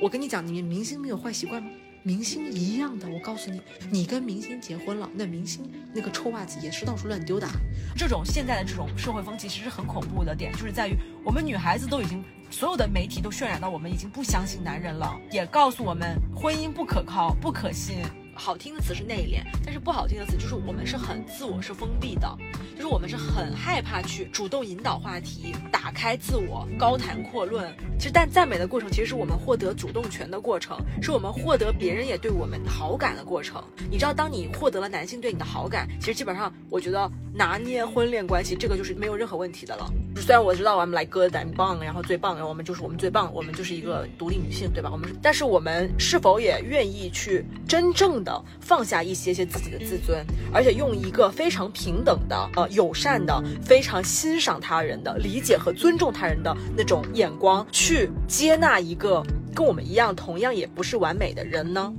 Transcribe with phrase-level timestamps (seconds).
[0.00, 1.68] 我跟你讲，你们明星没有坏习惯吗？
[2.02, 3.60] 明星一样的，我告诉你，
[3.90, 7.46] 你跟明星结婚了，那明星那个臭袜子也是到处乱丢的。
[7.94, 17.98] 这种现在的这种社会风气其实很恐怖的点，就是在于我们女孩子都已经所有的媒体都渲染到我们已经不相信男人了，也告诉我们婚姻不可靠、不可信。
[18.34, 22.38] 好听的词是内敛，但是不好听的词就是我们是很自我、是封闭的，
[22.80, 27.70] 其实我们是很害怕去主动引导话题、打开自我、高谈阔论。
[27.98, 33.62] 其实，但赞美的过程其实是我们获得主动权的过程，是我们获得别人也对我们好感的过程。
[33.90, 39.86] 你知道，当你获得了男性对你的好感，其实基本上，我觉得拿捏婚恋关系这个就是没有任何问题的了。
[40.20, 44.90] 虽然我知道我们来哥咱棒，然后最棒，然后我们就是我们最棒，我们就是一个独立女性，对吧？
[44.92, 59.24] 我们，但是我们是否也愿意去真正的放下一些些自己的自尊，而且用一个非常平等的、呃友善的、非常欣赏他人的、理解和尊重他人的那种眼光去接纳一个
[59.54, 61.92] 跟我们一样同样也不是完美的人呢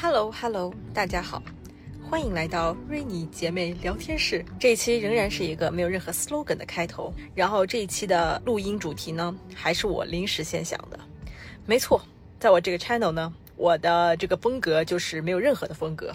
[0.00, 1.42] ？Hello Hello，大家好。
[2.10, 4.44] 欢迎来到瑞妮姐妹聊天室。
[4.58, 7.14] 这一期仍然是一个没有任何 slogan 的开头。
[7.36, 10.98] 然后这一期的录音主题呢，还是我临时先想的。
[11.66, 12.02] 没错，
[12.40, 16.12] 在我这个 channel 呢，我的这个风格就是没有任何的风格，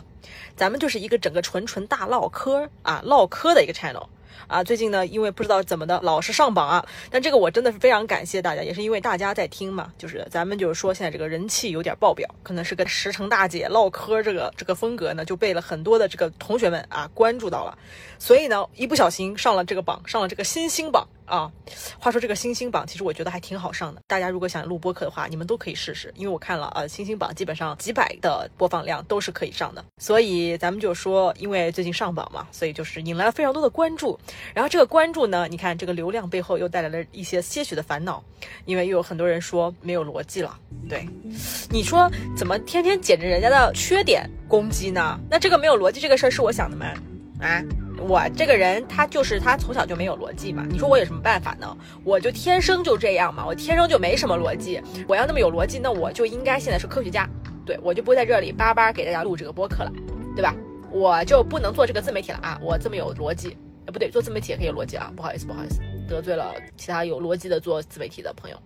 [0.58, 4.06] 咱们就是一个整个纯纯大唠嗑啊，唠嗑的一个 channel。
[4.48, 6.86] 啊，最近呢，因为不知道怎么的，老是上榜啊。
[7.10, 17.78] 但这个我真的是非常感谢大家，也是因为大家在听嘛，就是咱们就是说现在这个人气有点爆表，可能是跟石城大姐唠嗑这个这个风格呢，就被了很多的这个同学们啊关注到了，
[18.20, 21.08] 所以呢，一不小心上了这个榜，上了这个新星榜。
[21.26, 21.52] 啊，
[22.00, 24.02] 话说这个星星榜，其实我觉得还挺好上的。
[24.08, 26.14] 大家如果想录播客的话，你们都可以试试。
[26.16, 29.84] 因为我看了啊，星星榜基本上几百的播放量都是可以上的。
[29.98, 34.18] 所以咱们就说，因为最近上榜嘛，所以就是引来了非常多的关注。
[34.54, 38.24] 然后这个关注呢，你看这个流量背后又带来了一些些许的烦恼，
[38.66, 40.58] 因为又有很多人说没有逻辑了。
[40.88, 41.08] 对，
[41.70, 45.20] 你说怎么天天捡着人家的缺点攻击呢？
[45.30, 46.94] 那这个没有逻辑这个事儿是我想的吗？
[47.40, 47.64] 啊？
[48.00, 50.66] 我这个人，他就是他从小就没有逻辑嘛。
[50.70, 51.78] 你说我有什么办法呢？
[52.04, 54.82] 我就天生就这样嘛，我天生就没什么逻辑。
[55.08, 57.28] 我要那么有逻辑，那我就应该现在是科学家，
[57.66, 59.92] 对我就不会在这里叭叭给大家录这个播客了，
[60.36, 60.54] 对吧？
[60.92, 62.60] 我就不能做这个自媒体了啊！
[62.62, 68.58] 我这么有逻辑，不对，做自媒体也可以有逻辑啊，不好意思，不好意思，得罪了其他有逻辑的做自媒体的朋友。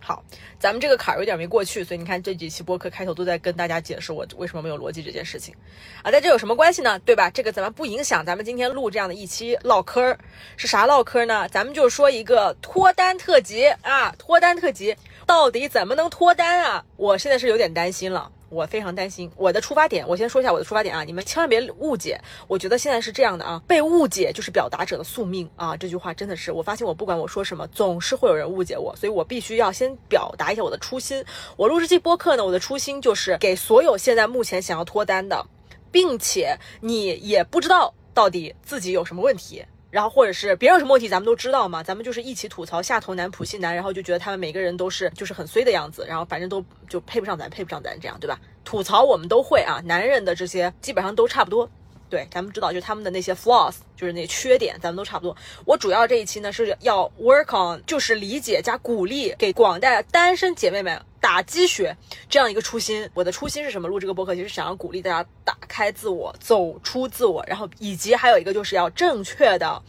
[0.00, 0.22] 好，
[0.58, 5.54] 咱们这个坎儿有点没过去，所以你看这几期播客开头都在跟大家解释我为什么没有逻辑这件事情
[6.02, 6.10] 啊。
[6.10, 6.98] 但这有什么关系呢？
[7.00, 7.28] 对吧？
[7.30, 10.18] 这个咱们不影响咱们今天录这样的一期唠嗑儿，
[10.56, 11.48] 是啥唠嗑呢？
[11.48, 16.84] 咱们就说一个脱单特辑啊，脱单特辑到底怎么能脱单啊？
[16.96, 18.30] 我现在是有点担心了。
[18.50, 22.18] 我非常担心我的出发点，我先说一下我的出发点啊，你们千万别误解。
[22.46, 31.24] 我觉得现在是这样的啊，被误解就是表达者的宿命啊，这句话真的是，我发现我不管我说什么，总是会有人误解我，所以我必须要先表达一下我的初心。
[31.56, 35.44] 我录制这播客呢，我的初心就是给所有现在目前想要脱单的，
[35.90, 39.64] 并且你也不知道到底自己有什么问题。
[39.90, 48.38] 然后或者是别人有什么问题，咱们都知道嘛，咱们就是一起吐槽下头男、普信男，然后就觉得他们每个人都是就是很衰的样子，然后反正都就配不上咱，配不上咱这样，对吧？
[48.64, 51.70] 吐槽我们都会啊，男人的这些基本上都差不多。
[52.08, 55.36] 对，咱们知道，就是他们的那些 flaws，就是那缺点，咱们都差不多。
[55.64, 61.96] 我主要这一期呢是要 work on，就是理解加鼓励，给广大单身姐妹们打鸡血，
[62.28, 63.08] 这样一个初心。
[63.14, 63.88] 我的初心是什么？
[63.88, 69.82] 录这个播客，其实想要鼓励大家打开自我，走出自我，然后以及还有一个就是要正确的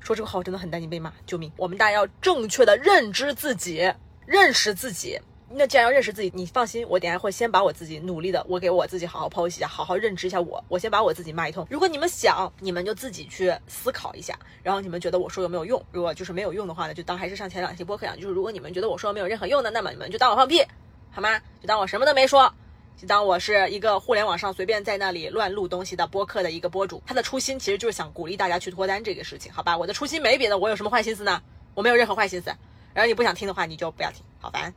[0.00, 1.50] 说这个话，我真的很担心被骂，救命！
[1.56, 3.92] 我们大家要正确的认知自己，
[4.26, 5.20] 认识自己。
[5.54, 10.62] 那既然要认识自己，你放心，我等下会先把我自己努力的，我给我自己好好剖析一下，好好认知一下我。
[10.68, 11.66] 我先把我自己骂一通。
[11.70, 14.38] 如果你们想，你们就自己去思考一下。
[14.62, 15.84] 然后你们觉得我说有没有用？
[15.92, 18.16] 如果就是没有用的话呢，就当还是上前两期播客一样。
[18.18, 20.64] 就是如果你们觉得我说没有任何用的，那么你们就当我放屁，
[21.10, 21.38] 好吗？
[21.60, 22.52] 就当我什么都没说，
[22.96, 27.02] 就当我是一个互联网上随便在那里乱录东西的播客的一个播主。
[27.06, 29.76] 他的初心其实就是想鼓励大家去脱单这个事情，好吧？
[29.76, 31.42] 我的初心没别的，我有什么坏心思呢？
[31.74, 32.50] 我没有任何坏心思。
[32.94, 34.72] 然后你不想听的话，你就不要听，好烦，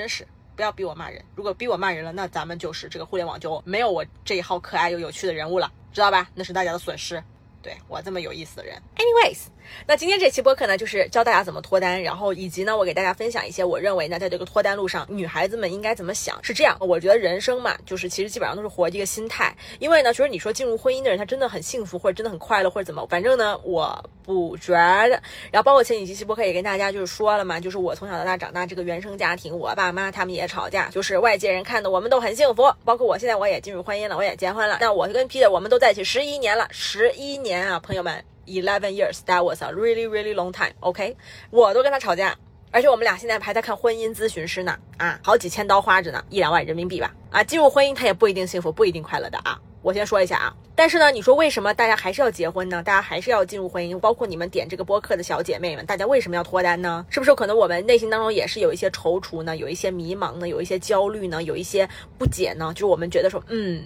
[0.00, 0.26] 真是。
[0.56, 6.26] 不要逼我骂人，如果逼我骂人了，那咱们就是这个互联网就没有我这一号可爱又有趣的人物了，知道吧？
[6.34, 7.22] 那是大家的损失。
[7.62, 9.38] 对我这么有意思的人，anyways，
[9.86, 16.42] 那今天这期播客呢，就是教大家怎么脱单，然后以及呢，我给大家分享一些我认为呢，在这个脱单路上，女孩子们应该怎么想。
[16.42, 19.54] 是这样，我觉得人生嘛，就是其实基本上都是活一个心态。
[19.78, 25.20] 因为呢，其实你说进入婚姻的人，他真的很幸福，或者真的很快乐，或者怎么，反正呢，我不觉得。
[25.50, 34.78] 然后包括前几期播客也跟大家就是说了嘛，就是我从小到大长大这个原生家庭，我爸妈他们也吵架，就是外界人看的我们都很幸福，包括我现在我也进入婚姻了，我也结婚了。
[34.80, 40.70] 那我跟 Peter 我们都在一起十一年了，十一年年啊，朋友们，eleven years，that was a really really long time。
[40.78, 41.16] OK，
[41.50, 42.32] 我都跟他吵架，
[42.70, 49.60] 而且我们俩现在还在看婚姻咨询师呢，啊，好几千刀花着呢，一两万人民币吧，啊，进入婚姻他也不一定幸福，不一定快乐的啊。
[49.82, 52.82] 我先说一下啊，但是呢，你说为什么大家还是要结婚呢？
[52.84, 53.98] 大家还是要进入婚姻？
[53.98, 57.04] 包括你们点这个播客的小姐妹们，大家为什么要脱单呢？
[57.10, 59.56] 是不是可能我们内心当中也是有一些踌躇呢？
[59.56, 60.46] 有一些迷茫呢？
[60.46, 61.42] 有一些焦虑呢？
[61.42, 62.72] 有一些不解呢？
[62.74, 63.82] 就是我们觉得说，嗯，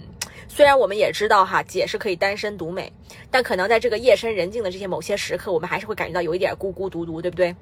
[0.47, 2.91] 虽然我们也知道哈，姐是可以单身独美，
[3.29, 7.55] 但可能在这个夜深人静的这些某些时刻，我们还是会感觉到有一点孤孤独独，对不对？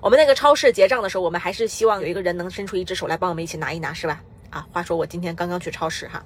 [0.00, 4.22] 我们那个超市结账的时候，我们还是希望有一个人能伸出一只手来帮我们一起拿一拿，是吧？
[4.50, 6.20] 啊，话说我今天刚刚去超市哈，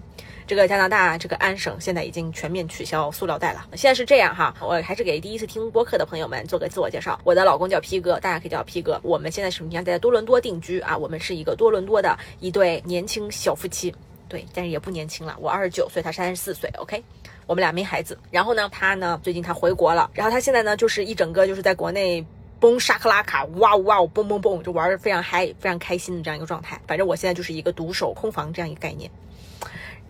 [0.47, 3.67] 这个加拿大这个安省现在已经全面取消塑料袋了。
[3.75, 7.21] 现在是这样哈，我还是给第一次听播客的朋友们做个自我介绍。
[7.23, 8.99] 我的老公叫 P 哥，大家可以叫 P 哥。
[9.03, 13.95] 我们现在是平常在多伦多定居啊，我们是一个多伦多的一对年轻小夫妻。
[14.29, 16.71] 对，但是也不年轻了，我二十九岁，他三十四岁。
[16.79, 17.03] OK，
[17.47, 18.19] 我们俩没孩子。
[18.31, 22.25] 然后呢，他呢最近他回国了，然后他现在呢就是一整个就是在国内。
[22.61, 26.81] 蹦沙克拉卡，哇哇哦，蹦蹦蹦，就玩的非常嗨，非常开心的这样一个状态。
[26.87, 29.11] 反正我现在就是一个独守空房这样一个概念，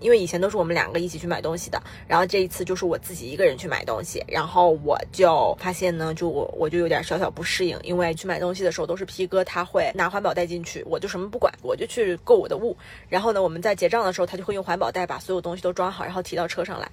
[0.00, 12.76] 因为以前都是我们两个一起去买东西的，然后这一次就是我自己一个人去买东西，然后我就发现呢，就我我就有点小小不适应，因为去买东西的时候都是皮哥他会拿环保袋进去，我就什么不管，我就去购我的物，
[13.08, 16.90] 然后呢，我们在结账的时候，他就会用环保袋把所有东西都装好，然后提到车上来。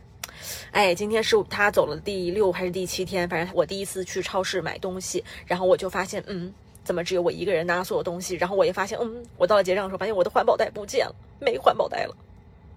[0.72, 3.28] 哎，今天是他走了第六还是第七天？
[3.30, 6.52] 反正我第一次去超市买东西，然后我就发现，嗯，
[6.84, 8.36] 怎么只有我一个人拿了所有东西？
[8.36, 12.16] 然后我也发现，嗯，我到了结账的时候，发现我的环保袋不见了，没环保袋了。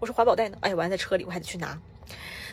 [0.00, 0.58] 我说环保袋呢？
[0.60, 1.78] 哎，我还在车里，我还得去拿。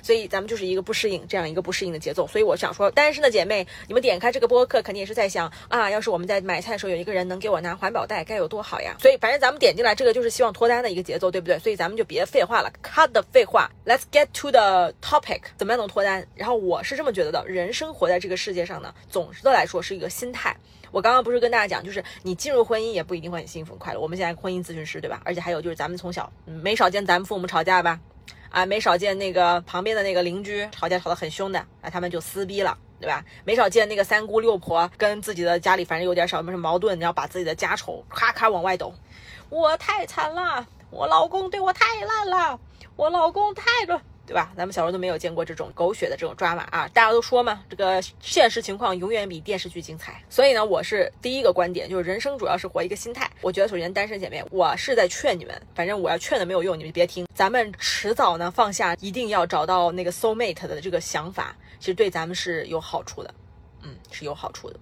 [0.03, 2.25] 所以咱们就是一个不适应，这样一个不适应的节奏。
[2.25, 8.95] 所以我想说，单身的姐妹，你们点开这个播客，肯定也是在想啊，要是我们在买菜的时候有一个人能给我拿环保袋，该有多好呀！
[8.99, 11.59] 所以反正咱们点进来，这个就是希望脱单的一个节奏，对不对？
[11.59, 16.25] 所以咱们就别废话了，cut 的废话，let's get to the topic，怎么样能脱单？
[16.33, 20.55] 然后我是这么觉得的，人生活在这个世界上呢，总的来说是一个心态。
[20.91, 23.99] 我刚刚不是跟大家讲，就是你进入婚姻也不一定会很幸福快乐。
[23.99, 25.21] 我们现在婚姻咨询师，对吧？
[25.23, 27.99] 而且还有就是咱们从小没少见咱们父母吵架吧。
[28.49, 33.23] 啊，没少见那个旁边的那个邻居吵架吵得很凶的，啊，他们就撕逼了，对吧？
[33.45, 38.93] 没少见那个三姑六婆跟自己的家里反正有点小什么矛盾，然后把自己的家丑咔咔往外抖。
[39.47, 42.59] 我太惨了，我老公对我太烂了，
[42.97, 44.01] 我老公太了。
[44.31, 44.49] 对吧？
[44.55, 46.87] 咱们小时候都没有见过这种狗血的这种抓马啊！
[46.93, 50.23] 大家都说嘛，这个现实情况永远比电视剧精彩。
[50.29, 53.29] 所以呢，我是第一个观点，就是人生主要是活一个心态。
[53.41, 57.27] 我觉得首先单身姐妹，我是在劝你们，反正我要劝的没有用，你们别听。
[57.35, 63.33] 咱们迟早呢放下一定要找到那个 soul mate 的这个想法，其实对咱们是有好处的，
[63.83, 64.79] 嗯，是有好处的。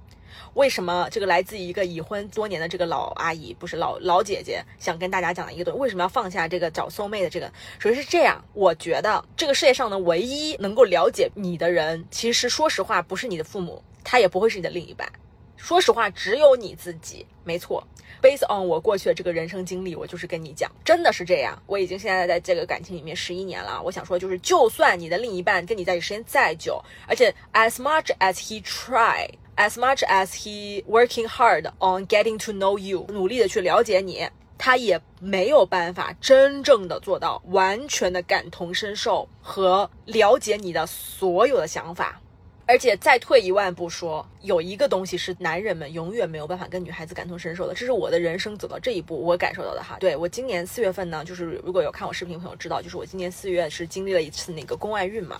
[0.59, 5.79] 为什么这个来自一个已婚多年的这个老阿姨，不是老老姐姐，想跟大家讲的一个东西？
[5.79, 7.49] 为什么要放下这个找 soul mate 的这个？
[7.79, 15.09] 首先是这样，我觉得这个世界上呢，唯一能够了解你的人，其实说实话不是你的父母，他也不会是你的另一半。
[15.55, 17.25] 说实话，只有你自己。
[17.45, 17.81] 没错
[18.21, 21.57] ，based on 我过去的这个人生经历，我就是跟你讲，真的是这样。
[21.67, 23.81] 我已经现在在这个感情里面十一年了。
[23.81, 29.25] 我想说，就是就算你的另一半跟你在一起时间再久，而且 as much as he try。
[29.59, 34.25] As much as he working hard on getting to know you，努力的去了解你，
[34.57, 42.21] 他也没有办法真正的做到完全的感同身受和了解你的所有的想法。
[42.65, 49.97] 而且再退一万步说，有一个东西是男人们永远没有办法跟女孩子感同身受的，这是我的人生走到这一步我感受到的哈。
[49.99, 55.37] 对我今年四月份呢，就是如果有看我视频的朋友知道，就是我今年四月是经历了一次那个宫外孕嘛，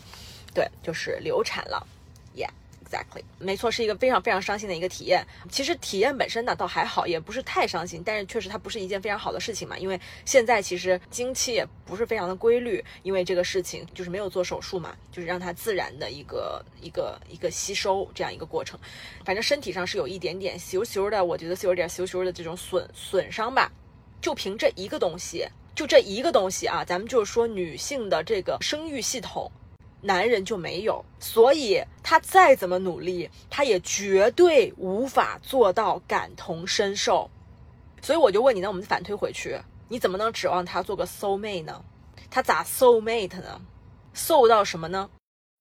[0.54, 1.88] 对，就是流产了。
[2.90, 5.24] Exactly，没错，是一个非常非常伤心的一个体验。
[5.52, 9.78] 其实体验本身呢倒还好，也不是太伤心，但是确实它不是一件非常好的事情嘛。
[9.78, 18.80] 因为现在其实经期也不是非常的规律，因为这个事情就是没有做手术嘛，就是让它自然的一个一个一个吸收这样一个过程。
[19.24, 23.72] 反正身体上是有一点点羞羞的，我觉得是有点羞羞的这种损损伤吧。
[24.20, 29.52] 就凭这一个东西，就这一个东西啊，咱们就是说女性的这个生育系统。
[30.02, 37.30] 男人就没有，所以他再怎么努力，他也绝对无法做到感同身受。
[38.02, 41.84] 所以我就问你，那我们反推回去，你怎么能指望他做个 soul mate 呢？
[42.32, 43.60] 他咋 soul mate 呢
[44.16, 45.10] ？soul 到什么呢？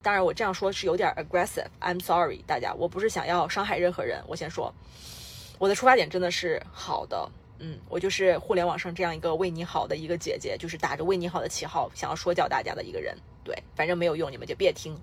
[0.05, 1.67] 当然，我这样说是有点 aggressive。
[1.81, 4.23] I'm sorry，大家，我不是想要伤害任何人。
[4.29, 4.73] 我先说，
[5.59, 7.29] 我的出发点真的是好的。
[7.59, 13.17] 嗯，我就是互联网上这样一个为你好的一个姐姐，就是打着为你好的旗号，想要说教大家的一个人。
[13.49, 14.95] 对，反正没有用，你们就别听。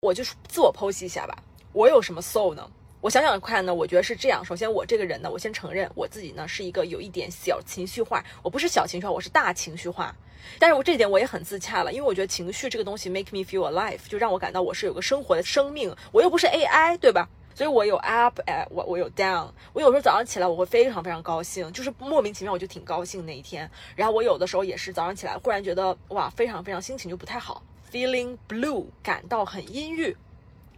[0.00, 1.38] 我就是自我剖析一下吧，
[1.72, 2.68] 我有什么 soul 呢？
[3.00, 4.44] 我想想看呢，我觉得是这样。
[4.44, 8.24] 首先，我这个人呢，我先承认我自己呢是一个有一点小情绪化。
[8.42, 10.12] 我不是小情绪化，我是大情绪化。
[10.58, 15.94] 但是我这点我也很自洽了，因为我觉得情绪这个东西 make me feel alive，就让我感到我是有个生活的生命。
[16.10, 17.28] 我又不是 AI，对吧？
[17.54, 19.48] 所以我有 up，哎，我我有 down。
[19.72, 23.70] 我有时候早上起来我会非常非常高兴，就是莫名其妙我就挺高兴那一天。
[23.94, 27.62] 然后我有的时候也是早上起来忽然觉得哇，非常非常心情就不太好
[27.92, 30.16] ，feeling blue，感到很阴郁。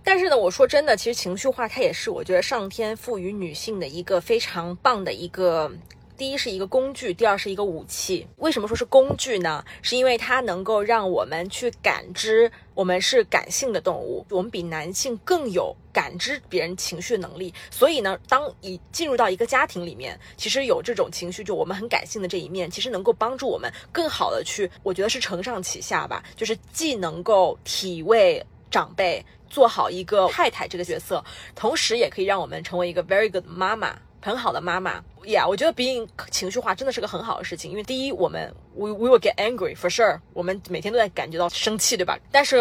[0.05, 5.71] 但是呢，我说真的，其实情绪化它也是我觉得上天赋予女性的一个非常棒的一个，
[6.17, 8.27] 第一是一个工具，第二是一个武器。
[8.37, 9.63] 为什么说是工具呢？
[9.83, 17.53] 是因为它能够让我们去感知，我们是感性的动物，我们比男性更有感知别人情绪能力。
[17.71, 29.25] 所以呢，当一进入到一个家庭里面，其实有这种情绪，就我们很感性的这一面，其实能够帮助我们更好的去，我觉得是承上启下吧，就是既能够体味长辈。
[29.51, 31.25] 做好一个太太这个角色，
[31.55, 35.03] 同时也可以让我们成为一个 very good 妈妈，很好的妈妈。
[35.25, 42.19] Yeah，我觉得 being 情绪化真的是个很好的事情，因为第一，我们 we we will get angry for sure，我们每天都在感觉到生气，对吧？
[42.31, 42.59] 但是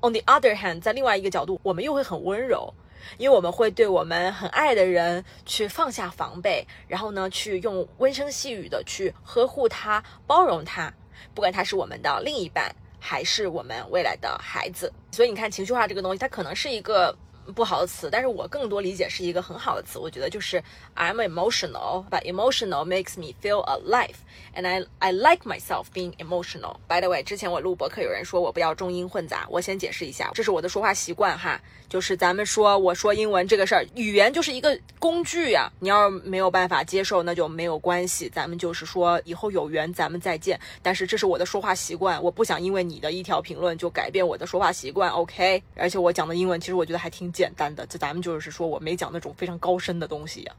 [0.00, 2.72] on the other hand，在另外一个角度，我们又会很温柔，
[3.18, 10.92] 因为我们会对我们很爱的人去放下防备，然后呢，去用温声细语的去呵护他、包容他，
[11.34, 12.74] 不管他是我们的另一半。
[13.02, 17.16] 还是我们未来的孩子，所以你看情绪化这个东西，它可能是一个
[17.54, 19.98] 不好的词，但是我更多理解是一个很好的词。
[19.98, 20.62] 我觉得就是
[20.94, 24.16] I'm emotional, but emotional makes me feel alive,
[24.54, 26.76] and I I like myself being emotional.
[26.88, 31.60] By the way，之前我录博客有人说我不要中英混杂，我先解释一下，这是我的说话习惯哈。
[31.88, 35.68] 就是咱们说，我说英文这个事儿，语言就是一个工具呀。
[35.80, 38.28] 你要是没有办法接受，那就没有关系。
[38.28, 40.58] 咱们就是说，以后有缘咱们再见。
[40.82, 45.10] 但是这是我的说话习惯，我不想因为你的一条评论就改变我的说话习惯。
[45.10, 50.52] OK，而且我讲的英文其实我觉得还挺简单的，就咱们就是说我没讲那种非常高深的东西呀。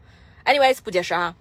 [0.46, 1.36] Anyways，不解释啊。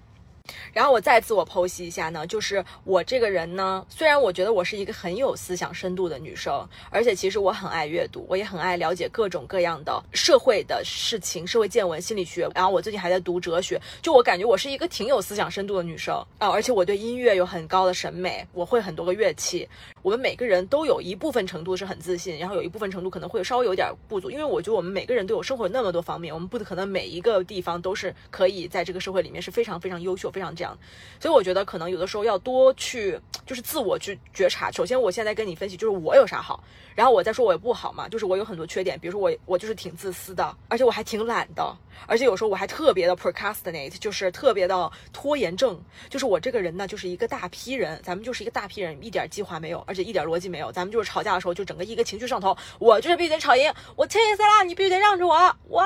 [0.73, 12.51] 然后我再自我剖析一下呢，就是我这个人呢，虽然我觉得我是一个很有思想深度的女生，而且其实我很爱阅读，我也很爱了解各种各样的社会的事情、社会见闻、心理学。
[12.53, 19.69] 然后我最近还在读哲学，就我感觉我是一个挺有思想深度的女生啊，而且我对音乐有很高的审美，我会很多个乐器。
[20.03, 30.77] 我们每个人都有一部分程度是很自信，然后有一部分程度可能会稍微有点不足，因为我觉得我们每个人都有生活那么多方面，我们不可能每一个地方都是可以在这个社会里面是非常非常优秀、非常这样。
[31.21, 34.71] 所以我觉得可能有的时候要多去就是自我去觉察。
[34.71, 36.63] 首先，我现在跟你分析就是我有啥好，
[36.95, 41.77] 然后我再说我也不好嘛，就是我有很多缺点，比如说我我就是挺自私的，而且我还挺懒的，
[42.07, 45.79] 而且有时候我还特别的 procrastinate，就是特别的拖延症，
[46.09, 49.85] 就是我这个人呢就是一个大批人，咱们就是一个大批人，一点计划没有。
[49.91, 55.35] 而且一点逻辑没有，咱们就是吵架的时候就整个一个情绪上头，我就是必须得吵赢，我气死了，你必须得让着我，
[55.71, 55.85] 哇，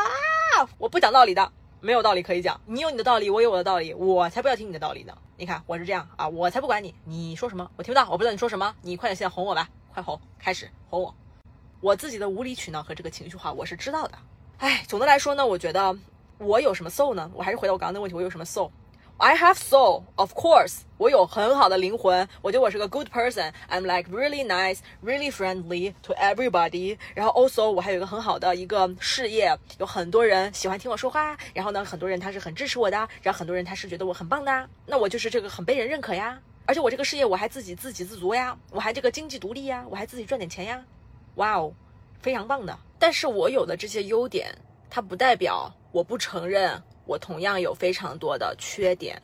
[0.77, 5.17] 我不讲道理的，没有道理可以讲，你有你的道理，我有我的道理，我才不要听你的道理呢。
[5.39, 11.15] 你看我是这样啊，我才不管你，你说什么我听不到，我不知道你说什么，你快点现在哄我吧，快哄，开始哄我，
[11.81, 14.19] 我自己的无理取闹和这个情绪化我是知道的。
[14.59, 15.97] 哎，总的来说呢，我觉得
[16.37, 17.31] 我有什么 soul 呢？
[17.33, 18.71] 我还是回到我刚刚的问题，我有什么 soul？
[19.19, 20.81] I have soul, of course.
[20.99, 23.53] 我有很好的灵魂，我觉得我是个 good person.
[23.71, 26.99] I'm like really nice, really friendly to everybody.
[27.15, 31.37] 然后 also 我还有一个很好的一个事业，有很多人喜欢听我说话。
[31.55, 34.69] 然后呢，很多人他是很支持我的，然后很多人他是觉得我很棒的。
[34.85, 36.39] 那我就是这个很被人认可呀。
[36.67, 40.85] 而且我这个事业我还自己自给自足呀，我还这个经济独立呀，我还自己赚点钱呀。
[41.37, 41.73] 哇哦，
[42.21, 42.77] 非常棒的。
[42.99, 44.53] 但是我有的这些优点，
[44.91, 46.83] 它不代表我不承认。
[47.07, 49.21] 我同样有非常多的缺点，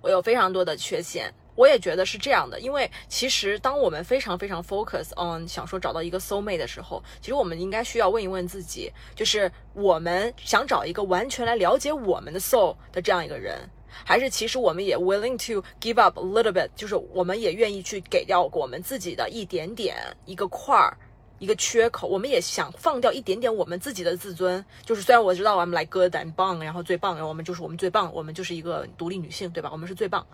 [0.00, 1.32] 我有非常多的缺陷。
[1.56, 13.60] 我也觉得是这样的，因为其实当我们非常非常 focus on 想说找到一个 soul mate 的时候，其实我们应该需要问一问自己，就是我们想找一个完全来了解我们的 soul 的这样一个人，
[14.04, 20.98] 还是其实我们也 willing to give up a little bit，就是我们也愿意去给掉我们自己的一点点一个块儿。
[21.38, 24.64] 一个缺口，我们也想放掉一点点我们自己的自尊。
[24.84, 29.68] 就是虽然我知道我们来 good and 棒，然后最棒，然后我们就是我们最棒，我们就是一个独立女性，对吧？
[29.72, 30.26] 我们是最棒。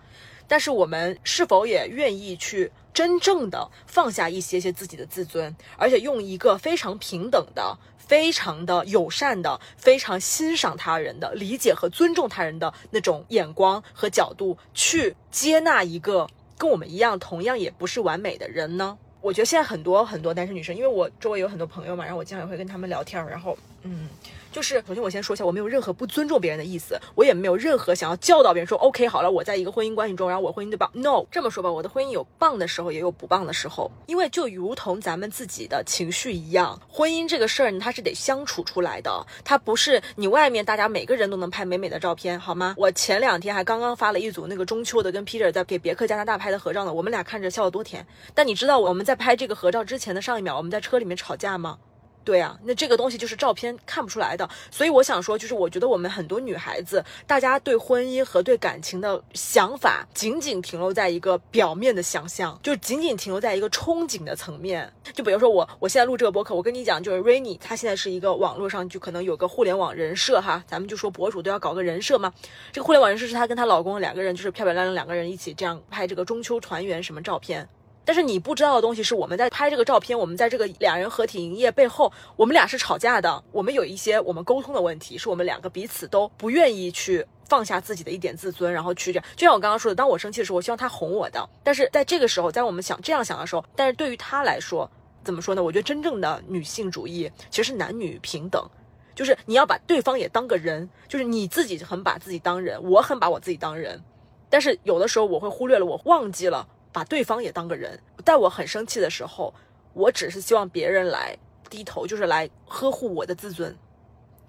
[0.47, 16.27] 但是我们是否也愿意去真正的放下一些些自己的自尊，而且用一个非常平等的、非常的友善的、非常欣赏他人的、理解和尊重他人的那种眼光和角度去接纳一个
[16.57, 18.97] 跟我们一样同样也不是完美的人呢？
[19.21, 24.09] 我觉得现在很多很多单身女生，因为我周围有很多朋友嘛，然后我经常也会跟他们聊天，然后，嗯。
[24.51, 30.89] 就是首先我先说一下，我没有任何不尊重别人的意思，我也没有任何想要教导别人说 OK 好了，我在一个婚姻关系中，然后我婚姻对棒。
[30.93, 33.89] No，这么说吧，我的婚姻有棒的时候，也有不棒的时候。
[34.07, 42.75] 因为就如同咱们自己的情绪一样，婚姻这个事儿，它是得相处出来的，它不是你外面大家每个人都能拍美美的照片，好吗？
[42.77, 48.05] 我前两天还刚刚发了一组那个中秋的跟 Peter 在给别克加拿大拍的合照呢，我们俩看着笑得多甜。
[48.35, 51.77] 但你知道我们在拍这个合照之前的上一秒，我们在车里面吵架吗？
[52.23, 64.91] 对啊，那这个东西就是照片看不出来的，所以我想说，就是我觉得我们很多女孩子，大家对婚姻和对感情的想法，仅仅停留在一个表面的想象，就仅仅停留在一个憧憬的层面。
[65.13, 72.31] 就比如说我，我现在录这个播客，我跟你讲，就是 Rainy，她现在是一个网络上就可能有个互联网人设哈，咱们就说博主都要搞个人设嘛。
[72.71, 77.67] 这个互联网人设是她跟她老公两个人，就是漂漂亮亮两个人一起这样拍这个中秋团圆什么照片。
[78.03, 83.43] 但是你不知道的东西是，我们在拍这个照片，我们在这个两人合体营业背后，我们俩是吵架的。
[83.51, 89.25] 我们有一些我们沟通的问题，是我们两个彼此都不愿意去放下自己的一点自尊，然后去这样。
[89.35, 91.47] 就像我刚刚说的，当我生气的时候，我希望他哄我的。
[91.63, 94.89] 但是在这个时候，在我们想这样想的时候，但是对于他来说，
[95.23, 95.63] 怎么说呢？
[95.63, 98.67] 我觉得真正的女性主义其实是男女平等，
[99.13, 104.01] 就是你要把对方也当个人，就是你自己很把自己当人，我很把我自己当人。
[104.49, 106.67] 但是有的时候我会忽略了，我忘记了。
[106.91, 109.53] 把对方也当个人，在我很生气的时候，
[109.93, 111.37] 我只是希望别人来
[111.69, 113.73] 低头，就是来呵护我的自尊，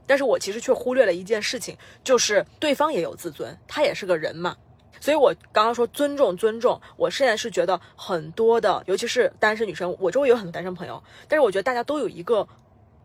[0.06, 4.56] 但是我其实却忽略了一件事情，就是对方也有自尊，他也是个人嘛。
[5.00, 12.46] 所以我刚刚说尊重尊重，我现在是觉得很多的，尤其是单身女生，我周围有很多单身朋友，但是我觉得大家都有一个，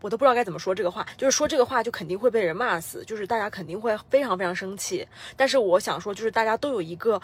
[0.00, 5.06] 我都不知道该怎么说这个话，就是说这个话就肯定会被人骂死，就是大家肯定会非常非常生气。
[5.36, 7.20] 但是我想说，就是大家都有一个。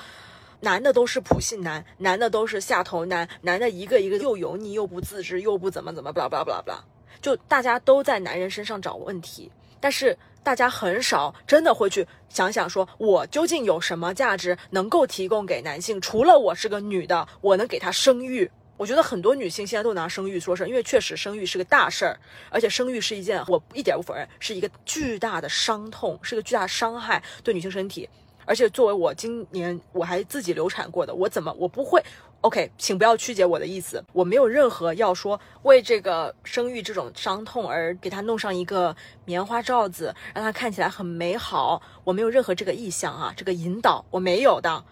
[0.65, 6.85] 男的都是普信男，男的都是下头男，男的一个一个又油腻又不自知又不怎么怎么，巴拉巴拉巴拉巴拉，
[7.21, 16.01] 就大家都在男人身上找问题，但是大家很少真的会去想想说，我究竟有什么价值能够提供给男性？
[16.01, 18.51] 除了我是个女的，我能给他生育。
[18.79, 22.19] 我觉得很多女性现在都拿生育说事儿，因为确实生育是个大事儿，
[22.49, 28.09] 而且生育是一件我一点不否认，是一个巨大的伤痛，是个巨大的伤害对女性身体。
[28.45, 32.03] 而且作为我今年我还自己流产过的，我怎么我不会
[32.43, 44.85] ？OK，请不要曲解我的意思，我没有任何要说为这个生育这种伤痛而给他弄上一个棉花罩子，让他看起来很美好，我没有任何这个意向啊，这个引导我没有的。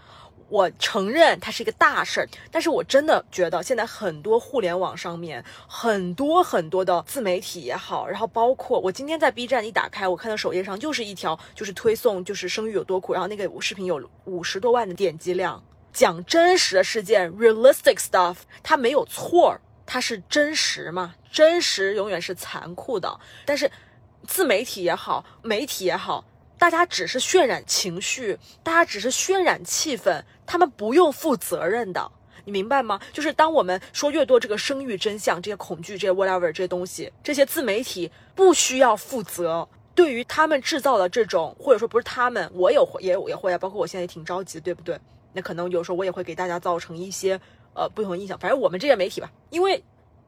[0.53, 21.15] 我承认它是一个大事儿，但是我真的觉得现在很多互联网上面很多很多的自媒体也好，然后包括我今天在 B 站一打开，我看到首页上就是一条就是推送就是生育有多苦，然后那个视频有五十多万的点击量，讲真实的事件 realistic stuff，它没有错，它是真实嘛？
[21.31, 23.71] 真实永远是残酷的，但是
[24.27, 26.27] 自媒体也好，媒体也好。
[26.62, 32.09] 大家只是渲染情绪，大家只是渲染气氛，他们不用负责任的，
[32.44, 33.01] 你明白吗？
[33.12, 44.96] 就是当我们说越多这个生育真相、这些恐惧、这些 whatever 这些东西，这些自媒体不需要负责，对于他们制造的这种，或者说不是他们，我有也有也会啊，包括我现在也挺着急，对不对？
[45.33, 47.33] 那可能有时候我也会给大家造成一些
[47.75, 49.83] 呃不同的印象，反正我们这些媒体吧，因为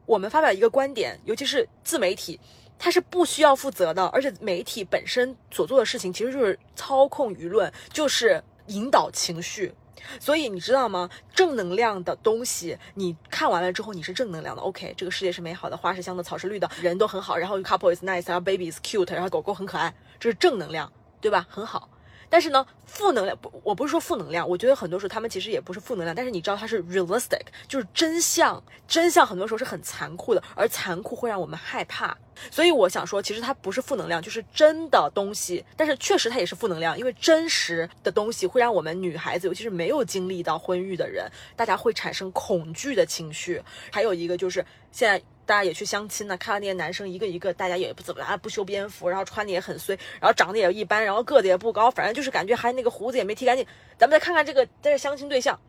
[0.05, 2.37] 我们发表一个观点，尤其是自媒体。
[2.77, 9.73] 他是不需要负责的，而且媒体本身所做的事情其实就是操控舆论，就是引导情绪。
[10.19, 11.09] 所以你知道吗？
[11.33, 14.61] 正能量的东西，你看完了之后你是正能量的。
[14.61, 21.47] OK，这个世界是美好的，花是香的，草是绿的，人都很好，然后 couple is nice，然后 baby is cute，然后狗狗很可爱，这是正能量，对吧？
[21.49, 21.89] 很好。
[22.35, 32.13] 但是呢，负能量不，我不是说负能量，我觉得很多时候他们其实也不是负能量，但是你知道它是 realistic，就是真相，真相很多时候是很残酷的，而残酷会让我们害怕。
[32.51, 43.61] 所以我想说，其实它不是负能量，就是真的东西，但是确实它也是负能量，因为真实的东西会让我们女孩子，尤其是没有经历到婚育的人，大家会产生恐惧的情绪。
[43.93, 45.23] 还有一个就是现在。
[45.45, 53.65] 大家也去相亲呢，看到那些男生一个一个，大家也不怎么啊，不修边幅，然后穿的也很衰，然后长得也一般，然后个子也不高，反正就是感觉还那个胡子也没剃干净。
[53.97, 55.59] 咱们再看看这个在这相亲对象，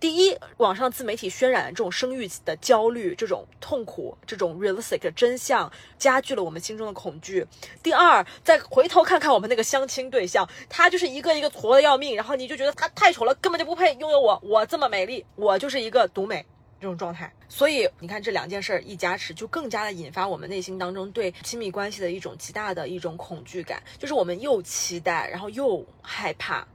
[0.00, 7.46] 第一，网上自媒体渲染这种生育的焦虑、这种痛苦、这种 realistic 的真相，加剧了我们心中的恐惧。
[7.82, 16.44] 第二，再回头看看我们那个相亲对象，他就是一个一个矬的要命，然后你就觉得他太丑了，根本就不配拥有我，我这么美丽，我就是一个独美。
[16.82, 26.66] 这种状态，所以你看这两件事儿一加持，就更加的引发我们内心当中对亲密关系的一种极大的一种恐惧感，就是我们又期待，然后又害怕。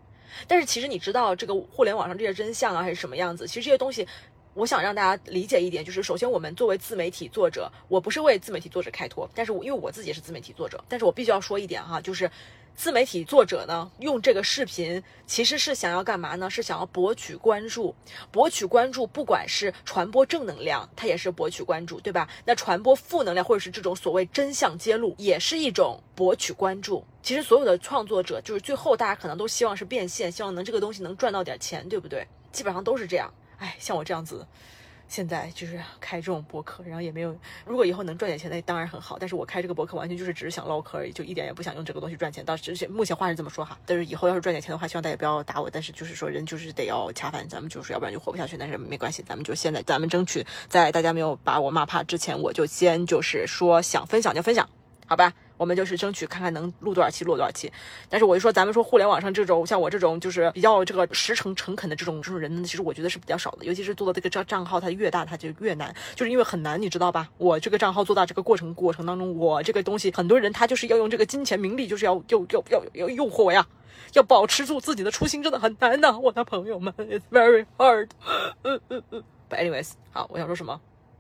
[0.48, 3.46] 但是其实你知道这个互联网上这些真相啊，还是什么样子？
[3.46, 4.08] 其实这些东西，
[4.54, 12.32] 我想让大家理解一点，就是首先我们作为自媒体作者，我不是为自媒体作者开脱，但是我因为我自己也是自媒体作者，但是我必须要说一点哈，就是。
[12.78, 16.48] 自媒体作者呢，用这个视频其实是想要干嘛呢？
[16.48, 17.96] 是想要博取关注，
[18.32, 22.30] 博取关注，不管是传播正能量，它也是博取关注，对吧？
[22.46, 27.04] 那传播负能量，或者是这种所谓真相揭露，也是一种博取关注。
[27.24, 32.28] 其实所有的创作者，就是最后大家可能都希望是变现，希望能这个东西能赚到点钱，对不对？
[32.52, 33.34] 基本上都是这样。
[33.58, 34.46] 哎，像我这样子。
[35.08, 39.18] 现在就是开这种博客，然后也没有，如果以后能赚点钱，那当然很好。
[39.20, 42.44] 但是我开这个博客完全就是只是想唠嗑而已，就一点也不想用这个东西赚钱。
[42.44, 45.70] 到之前目前话是这么说哈，但是以后要是赚点钱的话，希望大家不要打我。
[45.70, 48.58] 但是就是说人就是得要恰饭，咱们就是要不然就活不下去。
[48.58, 54.68] 但是没关系，咱们就现在咱们争取在大家没有把我骂怕之前，我就先就是说想分享就分享，
[55.06, 55.34] 好吧？
[55.58, 57.72] 我们就是争取看看能录多少期，录多少期。
[58.10, 63.66] 但是我就说，咱们说互联网上这种像我这种就是比较这个实诚诚恳的这种这种人，其实我觉得是比较少的。
[63.66, 67.28] 尤其是做的这个账账号，它越大，它就越难，就是因为很难，你知道吧？
[67.38, 73.66] 我这个账号做大这个过程过程当中，我这个东西，很多人他就是要用这个金钱名利，就是要要要要要诱惑我呀，
[74.14, 78.10] 要保持住自己的初心，真的很难呐，我的朋友们，it's very hard。
[78.64, 79.24] 嗯嗯嗯。
[79.50, 80.80] But anyways，好，我想说什么？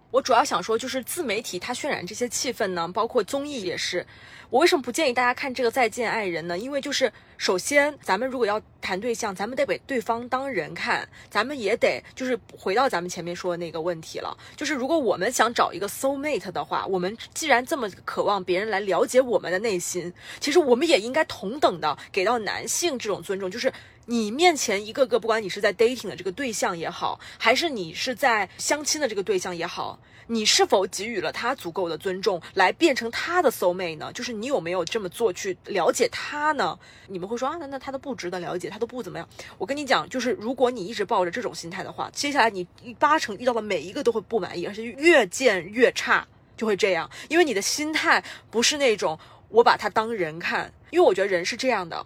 [0.10, 4.06] 我主要想说，就是自媒体它渲染这些气氛呢，包括综艺也是。
[4.49, 6.57] 我为什么不建议大家看这个《再见爱人》呢？
[6.57, 23.73] 因为就是首先，咱们如果要谈对象，咱们得把对方当人看，咱们也得就是回到咱们前面说的那个问题了，就是如果我们想找一个 soul mate 的话，我们既然这么渴望别人来了解我们的内心，其实我们也应该同等的给到男性这种尊重，就是
[24.05, 29.99] 你面前一个个，不管你是在 dating 的这个对象也好，还是你是在相亲的这个对象也好。
[30.28, 34.12] 你是否给予了他足够的尊重，来变成他的 soul mate 呢？
[34.13, 36.78] 就是你有没有这么做去了解他呢？
[37.08, 39.28] 你们会说啊，那那他都不值得了解，他都不怎么样。
[39.58, 42.68] 我跟你讲，就是如果你一直抱着这种心态的话，接下来你
[43.00, 47.10] 八成遇到的每一个都会不满意，而且越见越差，就会这样。
[47.30, 49.18] 因为你的心态不是那种
[49.50, 52.06] 我把他当人看，因为我觉得人是这样的。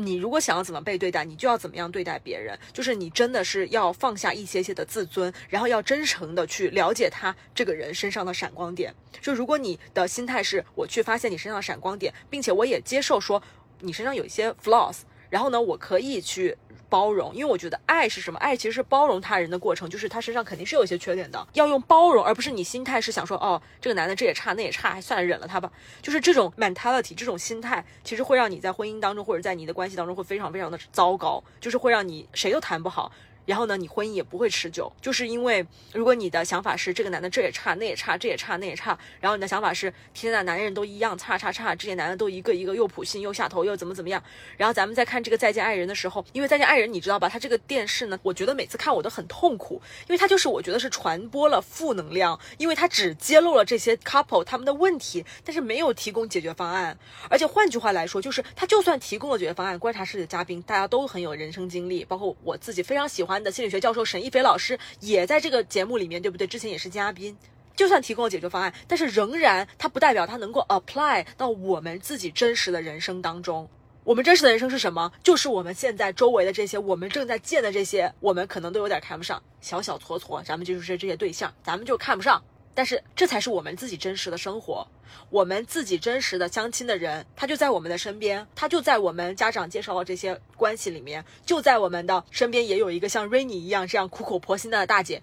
[0.00, 2.58] 你如果想要怎么被对待，你就要怎么样对待别人。
[2.72, 8.94] 就是你真的是要放下一些些的自尊，然后要真诚的去了解他这个人身上的闪光点。
[9.20, 13.42] 就如果你的心态是我去发现你身上的闪光点，并且我也接受说
[13.80, 16.56] 你身上有一些 flaws，然后呢，我可以去。
[16.90, 18.38] 包容，因为我觉得爱是什么？
[18.40, 25.70] 爱其实是包容他人的过程，就是他身上肯定是有一些缺点的，要用包容，而不是你心态是想说，哦，这个男的这也差那也差，还算了忍了他吧。
[26.02, 33.12] 就是这种 mentality，这种心态，其实会让你在婚姻当中或者在你的关系当中会非常非常的糟糕，就是会让你谁都谈不好。
[33.50, 44.22] 然后呢，你婚姻也不会持久，就是因为如果你的想法是这个男的这也差那也差这也差那也差，然后你的想法是天呐，男人都一样差差差，这些男的都一个一个又普信又下头又怎么怎么样。
[44.56, 56.96] 然后咱们在看这个再见爱人的时候，因为再见爱人你知道吧，他这个电视呢，我觉得每次看我都很痛苦，因为他就是我觉得是传播了负能量，因为他只揭露了这些 couple 他们的问题，但是没有提供解决方案。
[57.28, 63.39] 而且换句话来说，就是他就算提供了解决方案，观察室的嘉宾大家都很有人生经历，包括我自己非常喜欢。
[63.42, 66.46] 的心理学教授沈一菲老师也在这个节目里面，对不对？
[66.46, 67.36] 之前也是嘉宾。
[67.76, 73.68] 就算提供了解决方案，但是仍然它不代表它能够 apply 到我们自己真实的人生当中。
[74.04, 75.12] 我们真实的人生是什么？
[75.22, 82.42] 就是我们现在周围的这些，我们正在见的这些，我们可能都有点看不上，小小撮撮，咱们就是这些对象，咱们就看不上。
[82.74, 84.86] 但是这才是我们自己真实的生活，
[85.28, 95.20] 我们自己真实的相亲的人，他就在我们的身边，他就在我们家长介绍的这些关系里面，就在我们的身边，也有一个像 Rainy 一样这样苦口婆心的大姐，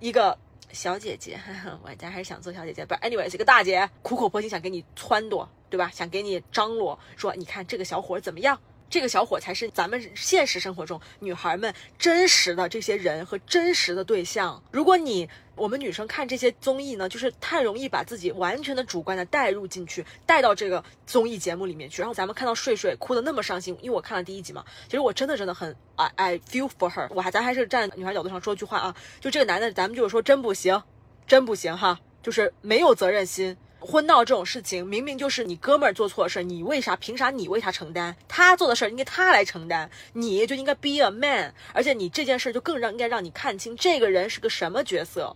[0.00, 0.36] 一个
[0.72, 1.40] 小姐姐，
[1.82, 5.90] 我家还是想做小姐姐，不，anyway 是个大姐，苦口婆心想给你撺掇，对吧？
[5.94, 8.60] 想给你张罗，说你看这个小伙怎么样？
[8.90, 14.60] 这个小伙才是咱们现实生活中女孩们真实的这些人和真实的对象。
[14.72, 22.02] 如果你我们女生看这些综艺呢，就是太容易把自己完全的主观的带入进去，带到这个综艺节目里面去。
[22.02, 27.08] 然后咱们看到睡睡哭的那么伤心，因为我看了第一集嘛，其实我真的真的很 I I feel for her。
[27.14, 30.82] 我还咱还是站女孩角度上说句话啊，就这个男的，咱们就是说真不行，
[31.28, 33.56] 真不行哈，就是没有责任心。
[33.80, 36.94] 婚闹这种事情，明明就是你哥们儿做错事儿，你为啥？
[36.96, 38.14] 凭啥你为他承担？
[38.28, 41.54] 他做的事儿应该他来承担，你就应该 be a man。
[41.72, 45.34] 而且你这件事就更让应该让你看清这个人是个什么角色。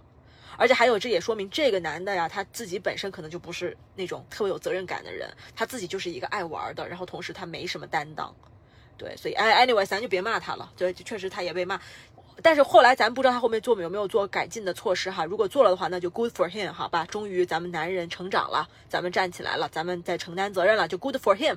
[0.56, 8.32] 而且还有，这也说明这个男的呀，他自己本身可能就不是那种特别有责任感的人，他自己就是一个爱玩的，然后同时他没什么担当。
[8.96, 10.70] 对，所以哎，anyway，咱就别骂他了。
[10.76, 11.80] 对，确实他也被骂。
[12.42, 21.56] 但是后来咱不知道他后面做没有没有做改进的措施哈，如果做了的话，那就 good for him 好吧，终于咱们男人成长了，咱们站起来了，咱们在承担责任了，就 good for him。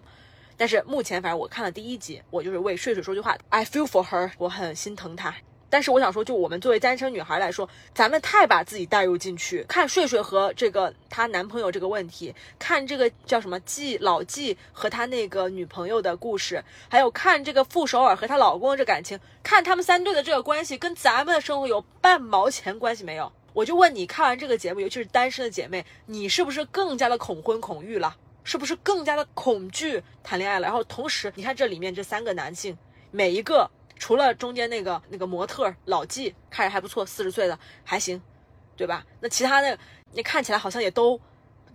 [0.55, 5.35] 但是目前反正我看了第一集，我就是为睡睡说句话，I feel for her，我很心疼她。
[5.69, 23.31] 但是我想说，就我们作为单身女孩来说，咱们太把自己带入进去，看睡睡和这个她男朋友这个问题，看这个叫什么季老季和他那个女朋友的故事，还有看这个傅首尔和她老公这感情，看他们三对的这个关系，跟咱们的生活有半毛钱关系没有？
[23.53, 28.15] 我就问你，看完这个节目，尤其是单身的姐妹，你是不是更加的恐婚恐育了？
[28.43, 30.67] 是不是更加的恐惧谈恋爱了？
[30.67, 32.77] 然后同时，你看这里面这三个男性，
[33.11, 33.69] 每一个。
[33.97, 38.21] 除了中间那个那个模特老纪看着还不错，四十岁的还行，
[38.75, 39.05] 对吧？
[39.19, 39.77] 那其他的
[40.11, 41.19] 你看起来好像也都。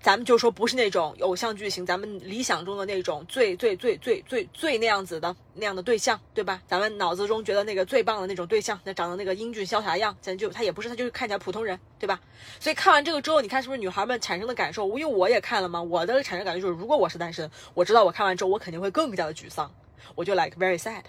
[0.03, 6.61] 咱们就说不是那种偶像剧型，咱们理想中的那种最最最最最最那样子的那样的对象，对吧？
[6.67, 12.21] 咱们脑子中觉得那个最棒的那种对象，那长得那个英俊潇洒样，咱就他也不是，他就是看起来普通人，对吧？
[12.59, 14.89] 所以看完这个之后，你看是不是女孩们产生的感受？
[14.89, 19.73] 因为我也看了嘛，我的产生感觉就是，如果我是单身，我知道我看完之后，我肯定会更加的沮丧，
[20.17, 21.05] 我就 like very sad。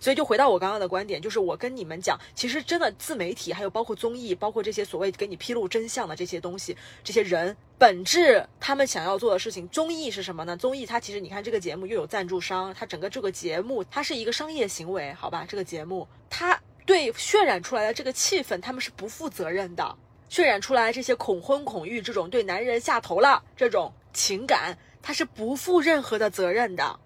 [0.00, 10.56] 所以就回到我刚刚的观点，就是我跟你们讲，其实真的自媒体，还有包括综艺，包括这些所谓给你披露真相的这些东西，这些人本质他们想要做的事情，综艺是什么呢？
[10.56, 15.44] 综艺它其实你看这个节目又有赞助商，它整个这个节目它是一个商业行为，好吧？
[15.48, 19.96] 这个节目它对渲染出来的这个气氛，他们是不负责任的，
[20.30, 26.98] 渲染出来这些恐婚恐育这种对男人下头了这种情感，它是不负任何的责任的。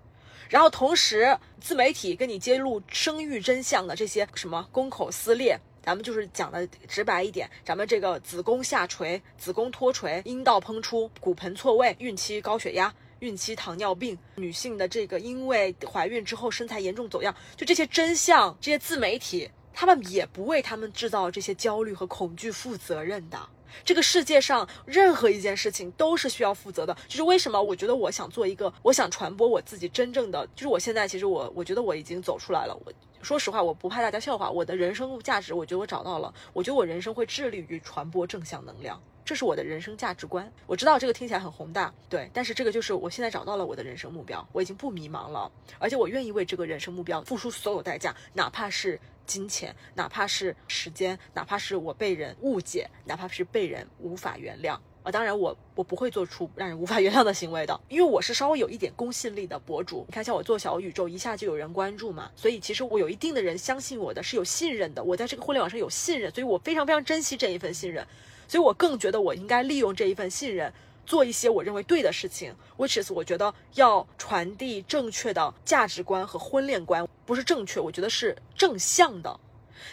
[0.49, 23.39] 然后同时，自媒体跟你揭露生育真相的这些什么宫口撕裂，咱们就是讲的直白一点，咱们这个子宫下垂、子宫脱垂、阴道膨出、骨盆错位、孕期高血压、孕期糖尿病，女性的这个因为怀孕之后身材严重走样，就这些真相，这些自媒体他们也不为他们制造这些焦虑和恐惧负责任的。
[23.85, 32.77] 这个世界上任何一件事情都是需要负责的，就是为什么我觉得我想做一个，我想传播我自己真正的，就是我现在其实我我觉得我已经走出来了。
[32.85, 32.93] 我
[33.27, 36.33] 说实话，我不怕大家笑话，我的人生价值，我觉得我找到了。
[36.53, 40.49] 我觉得我人生会致力于传播正向能量，这是我的人生价值观。
[40.65, 48.97] 我知道这个听起来很宏大，对，但是这个就是我现在找到了我的人生目标，我已经不迷茫了，而且我愿意为这个人生目标付出所有代价，哪怕是。
[49.27, 55.13] 金钱，哪怕是时间，哪怕是我被人误解，哪怕是被人无法原谅啊！
[55.13, 60.05] 当然，我我不会做出让人无法原谅的行为的，因为我是稍微有一点公信力的博主。
[60.09, 65.05] 你看，像我做小宇宙，一下就有人关注嘛，所以其实我有一定的人相信我的，是有信任的。
[65.05, 68.05] 我在这个互联网上有信任，所以我非常非常珍惜这一份信任，
[68.49, 70.73] 所以我更觉得我应该利用这一份信任。
[71.07, 79.39] 做一些我认为对的事情，which is 我觉得要传递正确的价值观和婚恋观，不是正确，我觉得是正向的。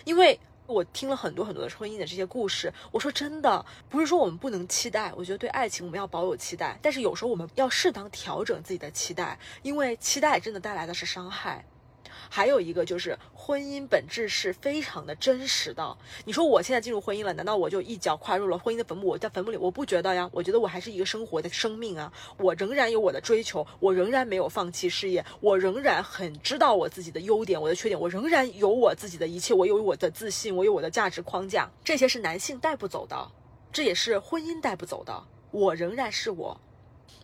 [0.06, 11.65] 因为我听了很多很多的婚姻的这些故事，我说真的，不是说我们不能期待，我觉得对爱情我们要保有期待，但是有时候我们要适当调整自己的期待，因为期待真的带来的是伤害。
[12.36, 15.96] 还有一个就是婚姻本质是非常的真实的。
[16.26, 19.06] 你说我现在进入婚姻了，难道我就一脚跨入了婚姻的坟墓？
[19.06, 20.28] 我在坟墓里，我不觉得呀。
[20.34, 31.69] 我觉得我还是一个生活的生命啊，我仍然有我的追求，我仍然没有放弃事业，我仍然很知道我自己的优点、我的缺点，我仍然有我自己的一切，我有我的自信，我有我的价值框架。
[31.84, 33.32] 这些是男性带不走的，
[33.72, 35.24] 这也是婚姻带不走的。
[35.52, 36.60] 我仍然是我。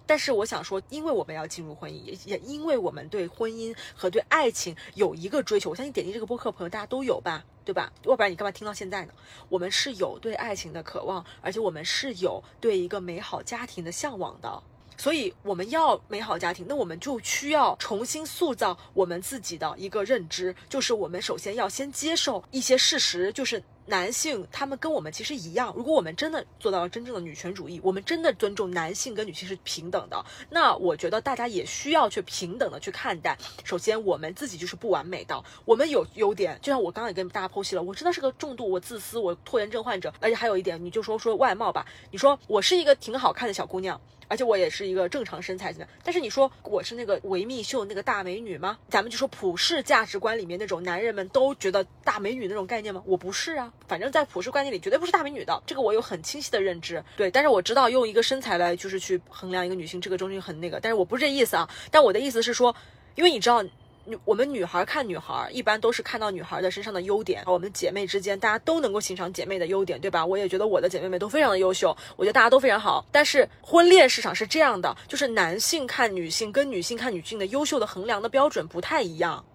[0.10, 5.70] 但是我想说，因为我们要进入婚姻，也也因为我们对婚姻和对爱情有一个追求。
[5.70, 7.94] 我相信点击这个播客朋友大家都有吧，对吧？
[8.06, 9.14] 要不然你干嘛听到现在呢？
[9.50, 14.64] 我们是有对爱情的渴望，而且我们是有对一个美好家庭的向往的。
[14.98, 23.64] 所以我们要美好家庭，那我们就需要重新塑造我们自己的一个认知，就是我们首先要先接受一些事实，就是。
[23.90, 33.38] 男性他们跟我们其实一样，如果我们真的做到了真正的女权主义，我们真的尊重男性跟女性是平等的，那我觉得大家也需要去平等的去看待。
[33.64, 44.00] 首先，我们自己就是不完美的，我们有优点，就像我刚刚也跟大家剖析了，我真的是个重度我自私我拖延症患者，而且还有一点，你就说说外貌吧，你说我是一个挺好看的小姑娘。
[44.32, 48.78] 而且我也是一个正常身材的，但是你说我是那个维密秀那个大美女吗？
[48.88, 53.02] 咱们就说普世价值观里面那种男人们都觉得大美女那种概念吗？
[53.08, 57.04] 我不是啊，反正在普世观念里绝对不是大美女的，这个我有很清晰的认知。
[57.16, 61.70] 对，但是我知道用一个身材来就是去衡量一个女性，这个中间很那个，但是我不是这意思啊。
[61.90, 62.76] 但我的意思是说，
[63.16, 63.64] 因为你知道。
[64.06, 67.44] 女我们女孩看女孩，一般都是看到女孩的身上的优点。
[67.46, 70.26] 我们姐妹之间，大家都能够欣赏姐妹的优点，对吧？
[70.26, 73.06] 我也觉得我的姐妹们都非常的优秀，我觉得大家都非常好。
[73.12, 79.46] 但是婚恋市场是这样的，就是男性看女性跟女性看女性的优秀的衡量的标准不太一样。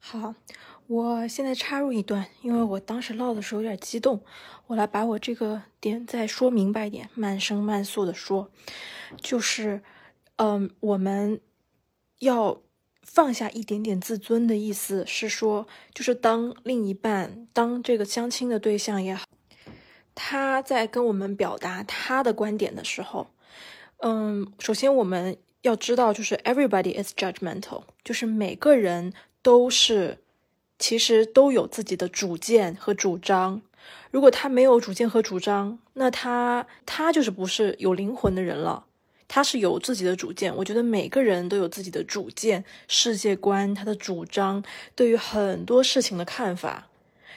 [0.00, 0.34] 好，
[0.90, 4.20] 我现在插入一段，因为我当时唠的时候有点激动，
[4.66, 8.50] 我来把我这个点再说明白一点，慢声慢速的说，
[9.22, 9.82] 就是，
[10.36, 11.40] 嗯，我们
[12.18, 12.60] 要。
[13.02, 19.24] 放下一点点自尊的意思是说，就是当另一半，当这个相亲的对象也好，
[20.14, 23.32] 他在跟我们表达他的观点的时候，
[23.96, 30.18] 嗯，首先我们要知道，就是 everybody is judgmental，就是每个人都是，
[30.80, 33.62] 其实都有自己的主见和主张。
[34.10, 38.86] 如果他没有主见和主张，那他他就是不是有灵魂的人了。
[39.28, 44.64] 他是有自己的主见，我觉得每个人都有自己的主见、世界观，他的主张
[44.96, 46.88] 对于很多事情的看法，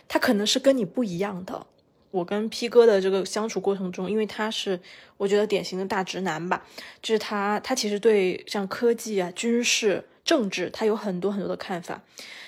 [0.08, 1.68] 他可能是跟你不一样的，
[2.10, 4.80] 我跟 P 哥的这个相处过程中，因为他是
[5.18, 6.66] 我觉得典型的大直男吧，
[7.04, 12.02] 就是他他其实对像科技啊、军事、政治，他有很多很多的看法。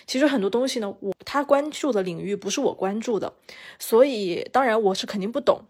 [0.07, 3.33] 其实很多东西呢，我他关注的领域不是我关注的，
[3.79, 5.61] 所以当然我是肯定不懂。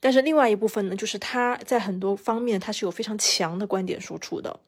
[0.00, 4.60] 但是另外一部分呢，就是他在很多方面他是有非常强的观点输出的，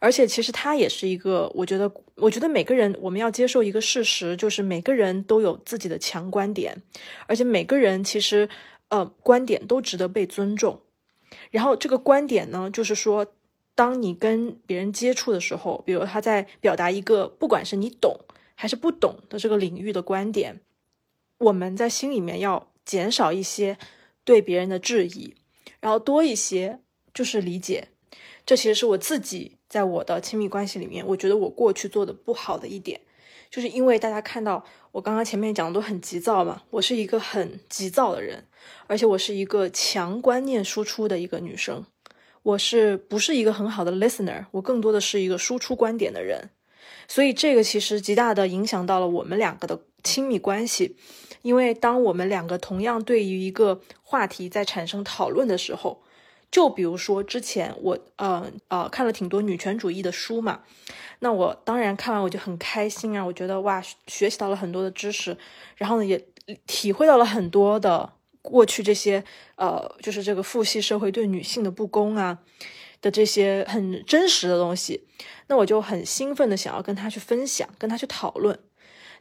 [0.00, 6.82] 而且其实他也是一个，我觉得，我觉得每个人我们要接受一个事实，就是每个人都有自己的强观点，
[7.26, 8.48] 而且每个人其实
[8.88, 10.80] 呃观点都值得被尊重。
[11.52, 13.26] 然后这个观点呢，就是说，
[13.80, 18.14] 当你跟别人接触的时候，比如他在表达一个不管是你懂
[18.54, 20.60] 还是不懂的这个领域的观点，
[21.38, 23.78] 我们在心里面要减少一些。
[24.22, 25.34] 对别人的质疑，
[25.80, 26.78] 然后多一些
[27.12, 27.88] 就是理解，
[28.44, 33.00] 这其实是我自己在我的亲密关系里面，我觉得我过去做的不好的一点，
[33.50, 34.62] 就是因为大家看到
[34.92, 38.46] 我刚刚前面讲的都很急躁嘛，我是一个很急躁的人，
[38.86, 41.84] 而且我是一个强观念输出的一个女生，
[42.42, 44.46] 我是不是一个很好的 listener？
[44.52, 46.50] 我更多的是一个输出观点的人，
[47.06, 50.96] 所以这个其实极大的影响到了我们两个的亲密关系。
[51.42, 56.02] 因为当我们两个同样对于一个话题在产生讨论的时候，
[56.50, 60.60] 就比如说之前我呃呃看了挺多女权主义的书嘛，
[61.20, 65.36] 那我当然看完我就很开心啊，我觉得哇学习到了很多的知识，
[65.76, 66.22] 然后呢也
[66.66, 69.22] 体会到了很多的过去这些
[69.56, 72.38] 呃就是这个父系社会对女性的不公啊
[73.02, 75.06] 的这些很真实的东西，
[75.48, 78.58] 那我就很兴奋的想要跟他去分享，跟他去讨论。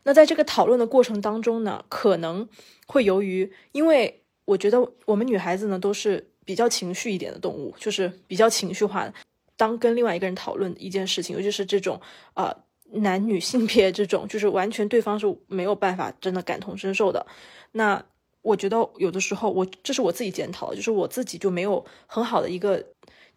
[0.04, 2.48] 那在这个讨论的过程当中呢，可能
[2.88, 9.14] 会由于，因为我觉得我们女孩子呢都是比较情绪一点的动物，就是比较情绪化的。
[9.58, 12.00] 当跟另外一个人讨论一件事情，尤其是这种
[12.34, 12.56] 呃
[12.92, 17.28] 男女性别这种，就是完全对方是没有办法真的感同身受的。
[17.74, 18.04] 那
[18.42, 22.84] 我觉得有的时候，我这是我自己检讨，就是我自己就没有很好的一个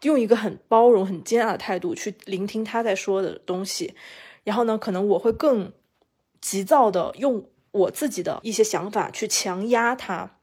[0.02, 3.94] 用一个很包容、很接纳的态度去聆听他在说的东西，
[4.44, 5.72] 然后呢，可能我会更。
[6.44, 10.38] 急躁的用我自己的一些想法去强压他，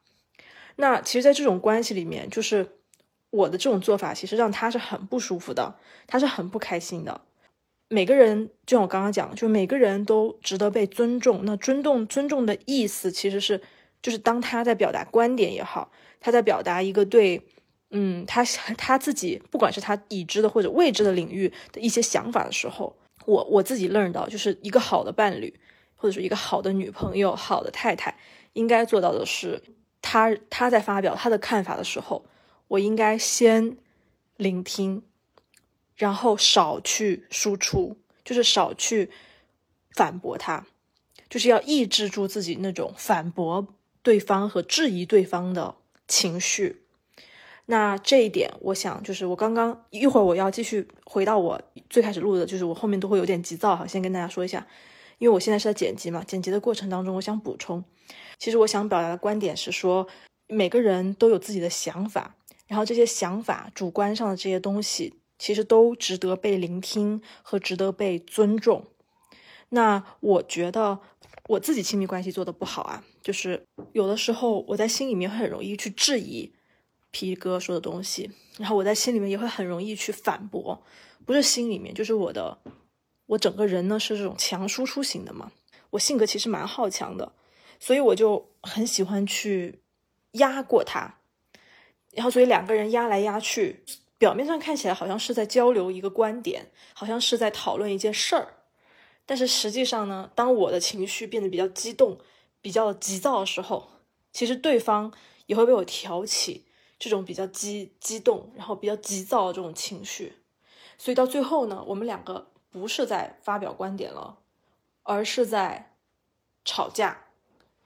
[0.78, 2.78] 那其实，在这种关系里面，就是
[3.32, 5.76] 我的这种做法，其实让他是很不舒服的，
[6.08, 7.20] 他是很不开心的。
[7.90, 11.42] 每个人，就像我刚刚讲，就每个人都值得被尊重。
[11.44, 13.62] 那尊重，尊重的意思其实是，
[14.02, 17.42] 就是当他在表达观点也好，他在表达一个对，
[17.92, 18.44] 嗯，他
[18.78, 25.60] 他自己，不管是他已知的或者未知的领域的一些想法的时候，我我自己 learn 到，就是一个好的伴侣。
[26.02, 28.18] 或者是一个好的女朋友、好的太太，
[28.54, 29.62] 应该做到的是，
[30.02, 32.26] 他他在发表他的看法的时候，
[32.70, 33.76] 我应该先
[34.38, 35.04] 聆听，
[35.98, 39.12] 然后少去输出，就是少去
[39.92, 40.66] 反驳他，
[41.30, 43.68] 就是要抑制住自己那种反驳
[44.02, 45.76] 对方和质疑对方的
[46.08, 46.84] 情绪。
[47.66, 54.66] 那这一点，我想就是我刚刚一会儿我要继续回到我最开始录的，就是我后面都会有点急躁哈，先跟大家说一下。
[55.20, 57.84] 因为我现在是在剪辑嘛，剪辑的过程当中，我想补充，
[58.38, 60.08] 其实我想表达的观点是说，
[60.48, 68.88] 每个人都有自己的想法，然后这些想法、主观上的这些东西，其实都值得被聆听和值得被尊重。
[69.68, 71.00] 那我觉得
[71.50, 76.52] 我自己亲密关系做的不好啊，就是有的时候我在心里面会很容易去质疑
[77.12, 80.84] 皮哥说的东西，然后我在心里面也会很容易去反驳，
[81.26, 82.58] 不是心里面，就是我的。
[83.30, 85.52] 我整个人呢是这种强输出型的嘛，
[85.92, 87.32] 我性格其实蛮好强的，
[87.80, 89.82] 所以我就很喜欢去
[90.32, 91.20] 压过他，
[92.14, 93.84] 然后所以两个人压来压去，
[94.18, 98.48] 表面上看起来好像是在交流一个观点，好像是在讨论一件事儿，
[99.28, 102.18] 但是实际上呢，当我的情绪变得比较激动、
[102.62, 103.90] 比较急躁的时候，
[104.32, 105.12] 其实对方
[105.46, 106.66] 也会被我挑起
[106.98, 110.34] 这种比较激激动，然后比较急躁的这种情绪，
[110.98, 112.48] 所以到最后呢，我们两个。
[112.72, 114.38] 不是在发表观点了，
[115.02, 115.96] 而是在
[116.64, 117.26] 吵架。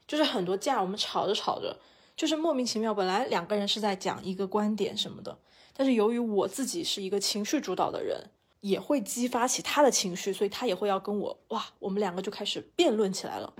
[0.06, 1.78] 就是很多架，我们吵着吵着，
[2.14, 2.92] 就是莫名其妙。
[2.92, 5.38] 本来两个人是在讲一个观点什么的，
[5.74, 8.28] 但是由于我自己是一个情绪主导的人，
[8.60, 13.54] 也会激发起他的情绪，所以他也会要跟我哇，我们两个就开始辩论起来了。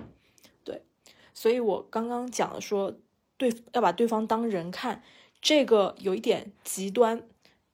[1.35, 2.95] 所以我刚刚讲的说，
[3.37, 5.03] 对，要把对方当人看，
[5.43, 7.28] 这个有一点极端。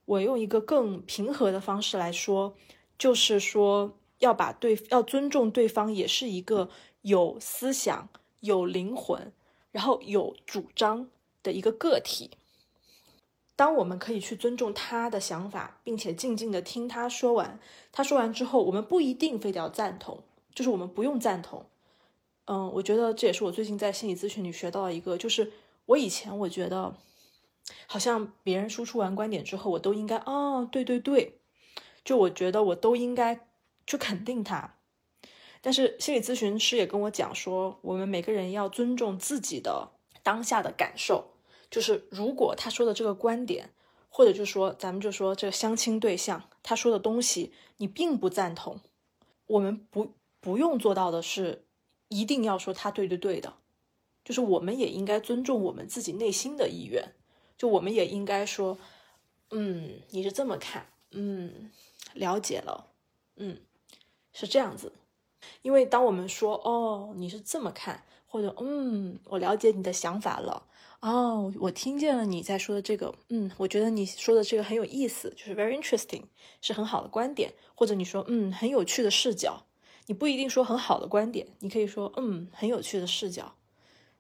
[0.07, 2.57] 我用一个更平和的方式来说。
[2.99, 6.69] 就是说，要把对要尊重对方，也是一个
[7.01, 9.33] 有思想、有灵魂，
[9.73, 11.09] 然后有主张
[11.43, 12.33] 的一个个体。
[13.57, 17.59] 当我们可以去尊重他的想法，并且静静的听他说完，
[17.91, 20.23] 他说完之后，我们不一定非得要赞同，
[20.55, 21.65] 就是我们不用赞同。
[22.53, 25.53] 嗯，我觉得这也是我最近在心理咨询里学到的一个，就是
[25.87, 26.97] 我以前我觉得，
[27.87, 31.39] 好像别人输出完观点之后，我都应该哦，对对对，
[32.05, 33.47] 就我觉得我都应该
[33.87, 34.75] 去肯定他。
[35.61, 39.93] 但是心理咨询师也跟我讲说，我们每个人要尊重自己的
[40.25, 41.31] 当下的感受。
[41.71, 43.71] 就是如果他说的这个观点，
[44.09, 48.81] 或者就说咱们就说这个相亲对象他说的东西你并不赞同，
[49.47, 51.67] 我们不不用做到的是
[52.11, 53.55] 一定要说他对对对的，
[54.25, 57.15] 就是我们也应该尊重我们自己内心的意愿，
[57.57, 58.77] 就我们也应该说，
[59.51, 61.71] 嗯，你是这么看，嗯，
[62.15, 62.89] 了解了，
[63.37, 63.59] 嗯，
[64.33, 64.93] 是这样子。
[65.63, 70.67] 因为当我们说“哦，你是这么看”，或者“嗯，我了解你的想法了”，
[71.01, 76.25] 哦，我听见了你在说的这个，嗯，我觉得你说的这个很有意思，就是 very interesting，
[76.61, 79.65] 是很好的观点，或者你说“嗯，很有趣的视角”，
[80.11, 83.55] 你不一定说很好的观点，你可以说“嗯，很有趣的视角”。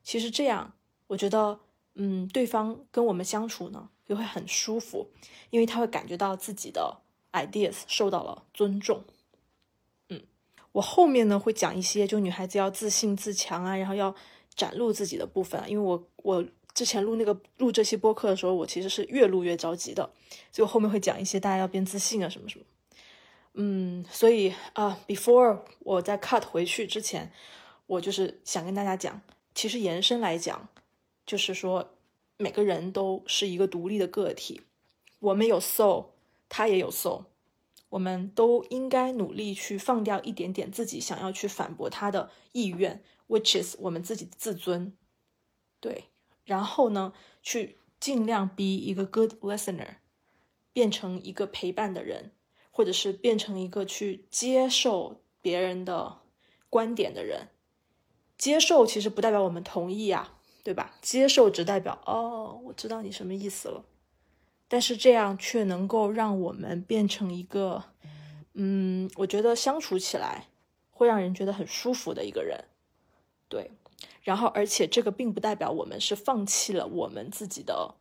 [0.05, 0.73] 其实这样，
[1.09, 1.59] 我觉得，
[1.97, 5.09] 嗯，对方跟我们相处呢，就会很舒服，
[5.51, 6.99] 因为他会感觉到自己的
[7.33, 9.03] ideas 受到了尊重。
[10.11, 10.23] 嗯
[10.71, 14.15] 我后面呢会讲一些，就女孩子要自信自强啊，然后要
[14.55, 15.61] 展露自己的部分。
[15.69, 20.09] 因为我我之前录那个录这期播客的时候，我其实是越录越着急的，
[20.53, 22.65] 所以我后面会讲一些大家要变自信啊什么什么。
[23.55, 27.33] 嗯，所以啊，before 我在 cut 回去之前，
[27.87, 29.21] 我就是想跟大家讲，
[29.55, 30.69] 其实延伸来讲，
[31.27, 31.95] 就是说
[32.37, 34.63] 每个人都是一个独立的个体，
[35.19, 36.07] 我们有 soul，
[36.49, 37.25] 他也有 soul。
[37.91, 44.93] 我们都应该努力去放掉一点点自己想要去反驳他的意愿，which is 我们自己的自尊，
[45.81, 46.05] 对，
[46.45, 49.97] 然后呢，去尽量 be 一个 good listener，
[50.73, 52.31] 变成一个陪伴的人，
[52.81, 56.21] 或者是变成一个去接受别人的
[56.71, 57.49] 观点的人。
[58.39, 60.97] 接受其实不代表我们同意啊，对吧？
[61.03, 63.85] 接受只代表哦，我知道你什么意思了。
[64.67, 67.85] 但是这样却能够让我们变成一个，
[68.55, 70.47] 嗯，我觉得相处起来
[70.91, 72.65] 会让人觉得很舒服的一个人，
[73.51, 73.73] 对。
[74.23, 77.97] 然后，而且这个并不代表我们是放弃了我们自己的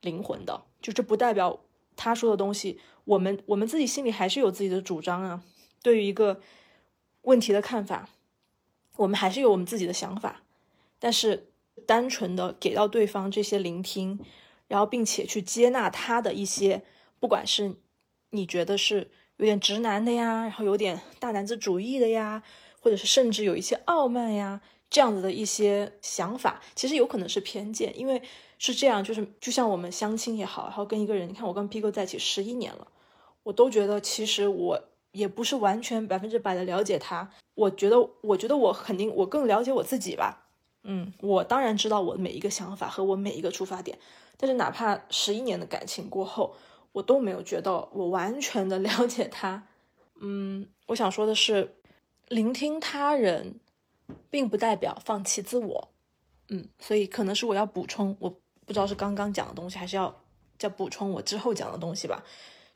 [0.00, 1.60] 灵魂的，就这不代表
[1.98, 5.42] 他说的东西，我们我们自己心里还是有自己的主张啊。
[5.82, 6.40] 对于一个
[7.22, 8.08] 问题的看法，
[8.96, 10.42] 我们还是有我们自己的想法，
[10.98, 11.50] 但是
[11.84, 14.18] 单纯的给到对方这些聆听。
[14.68, 16.82] 然后，并且去接纳他的一些，
[17.18, 17.76] 不管是
[18.32, 22.42] 你觉得是有点直男的呀，然后有点大男子主义的呀，
[22.78, 28.20] 或者是甚至有一些傲慢呀，这样子的一些想法，其实有可能是偏见，因为
[28.58, 32.86] 是这样，就是就像我们相亲也好，然后跟一个人，你看我跟 Pico 在一起十一年了，
[33.44, 34.82] 我都觉得其实我
[35.12, 40.48] 也不是完全百分之百的了解他，我觉得，我觉得我肯定我更了解我自己吧，
[40.82, 43.98] 嗯，我当然知道我的每一个想法和我每一个出发点。
[44.36, 46.54] 但是哪怕十一年的感情过后，
[46.92, 49.66] 我都没有觉得我完全的 了解他。
[50.20, 51.74] 嗯，我想说的是，
[52.28, 53.58] 聆听他人，
[54.30, 55.88] 并不代表放弃自我。
[56.50, 60.14] 嗯，所以可能是我要补充，我不知道是刚刚讲的东西，还是要
[60.58, 62.22] 再补充我之后讲的东西吧。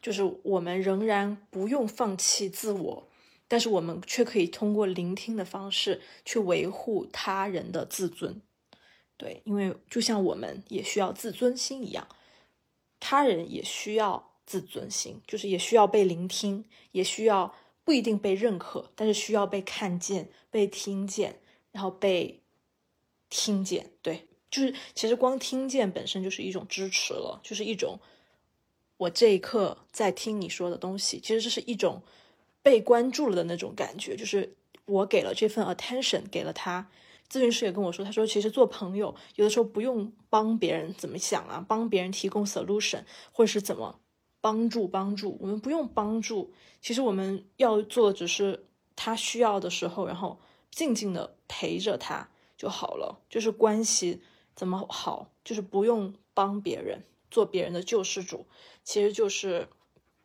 [0.00, 3.08] 就是我们仍然不用放弃自我，
[3.46, 8.40] 但是我们却可以通过聆听的方式去维护他人的自尊。
[9.18, 12.08] 对，因为就像我们也需要自尊心一样，
[12.98, 21.38] 他人也需要自尊心，就是也需要被聆听，也需要不一定被认可，但是需要被看见、被听见，
[21.70, 22.40] 然后被
[23.28, 23.90] 听见。
[24.00, 27.98] 对，就是其实光听见本身就是一种支持了，就是一种
[28.98, 32.02] 我这一刻在听你说的东西，其实这是一种
[32.62, 36.88] 被关注了的那种感觉，就是我给了这份 attention 给了他。
[37.28, 43.98] 咨询师也跟我说，他说其实做朋友有的时候不用帮别人怎么想啊，帮别人提供 solution 或者是怎么
[44.42, 50.38] 帮助帮助，我们不用帮助，其实我们要做的只是他需要的时候，然后
[50.70, 52.28] 静静的陪着他
[52.58, 53.18] 就好了。
[53.30, 54.20] 就是关系
[54.54, 58.46] 怎么好，就是不用帮别人做别人的救世主，
[58.84, 59.68] 其实就是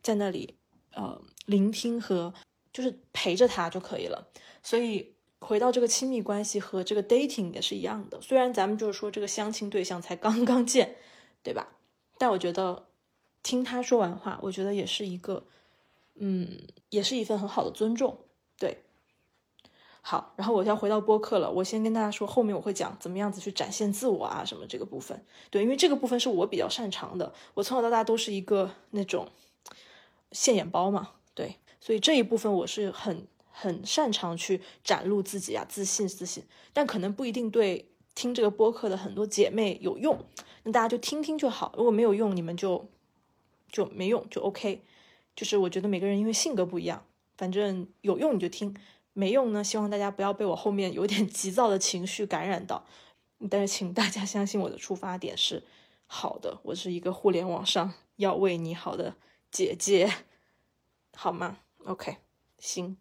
[0.02, 0.56] 在那里
[0.92, 2.32] 呃聆听和
[2.72, 4.28] 就是陪着他就可以了。
[4.62, 5.14] 所以。
[5.40, 10.96] 回到这个亲密关系和这个 dating 也是一样的，虽然咱们就是说这个相亲对象才刚刚见，
[11.44, 11.78] 对吧？
[12.18, 12.88] 但我觉得
[13.44, 15.46] 听他说完话，我觉得也是一个，
[16.16, 18.18] 嗯，也是一份很好的尊重。
[18.58, 18.82] 对，
[20.00, 25.24] 好，然后我要回到播客了，我先跟大家说，后面我会讲怎么样子去展现自我啊什么这个部分。
[25.50, 29.28] 对，因为这个部分是我比较擅长的，我从小到大都是一个那种
[30.32, 33.26] 现眼包嘛，对，所以这一部分我是很。
[33.60, 40.16] 很擅长去展露自己啊，自信自信，但可能不一定对听这个播客的很多姐妹有用，
[40.62, 41.74] 那大家就听听就好。
[41.76, 42.88] 如果没有用，你们就
[43.68, 44.84] 就没用就 OK。
[45.34, 47.04] 就是我觉得每个人因为性格不一样，
[47.36, 48.76] 反正有用你就听，
[49.18, 52.84] 没用呢，希望大家不要被我后面有点急躁的情绪感染到。
[53.50, 55.64] 但是请大家相信我的出发点是
[56.06, 59.16] 好的，我是一个互联网上要为你好的
[59.50, 60.08] 姐姐，
[61.16, 62.18] 好吗？OK，
[62.60, 62.96] 行。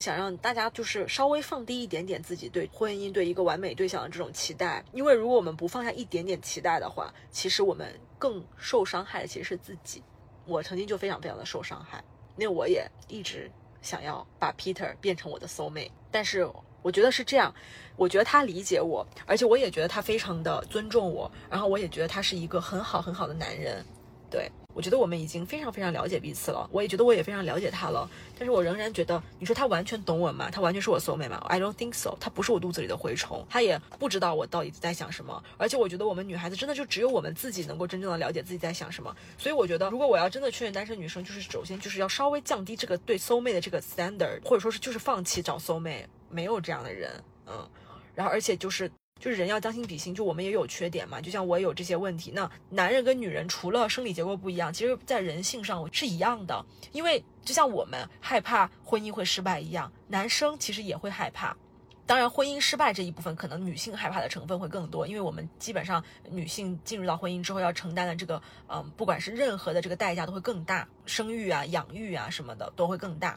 [0.00, 10.02] 想让大家就是稍微放低一点点自己对婚姻、对一个完美对象的这种期待，因为如果我们不放下一点点期待的话，其实我们更受伤害的其实是自己。
[10.46, 12.02] 我曾经就非常非常的受伤害，
[12.36, 13.50] 那我也一直
[13.82, 16.48] 想要把 Peter 变成我的 soul mate，但是
[16.82, 17.52] 我觉得是这样，
[17.96, 23.84] 我觉得他理解我，而且我也觉得他非常的尊重我，然后我也觉得他是一个很好很好的男人，
[24.30, 24.50] 对。
[24.74, 28.06] 我觉得我们已经非常非常了解彼此了，我也觉得我也非常了解他了，
[28.38, 30.50] 但是我仍然觉得，你说他完全懂我吗？
[30.50, 32.14] 他完全是我 soul mate 吗？I don't think so。
[32.20, 35.42] 他不是我肚子里的蛔虫，他也不知道我到底在想什么。
[35.56, 39.16] 而且我觉得我们女孩子真的就只有我们自己能够真正的了解自己在想什么。
[39.38, 47.10] 所以我觉得，如果我要真的劝单身女生，就是首先就是要稍微降低这个对 soul mate 的这个 standard，或者说是就是放弃找 soul mate，没有这样的人，
[47.46, 47.66] 嗯。
[48.14, 48.90] 然后而且就是。
[49.18, 52.30] 就是人要将心比心，就我们也有缺点嘛，就像我有这些问题。
[52.34, 56.64] 那男人跟女人除了生理结构不一样，其实在人性上是一样的。
[56.92, 61.56] 因为就像我们害怕婚姻会失败一样，男生其实也会害怕。
[62.04, 73.36] 当然，婚姻失败这一部分可能女性害怕的成分会更多，因为我们基本上女性进入到婚姻之后要承担的这个，嗯，不管是任何的这个代价都会更大，生育啊、养育啊什么的都会更大。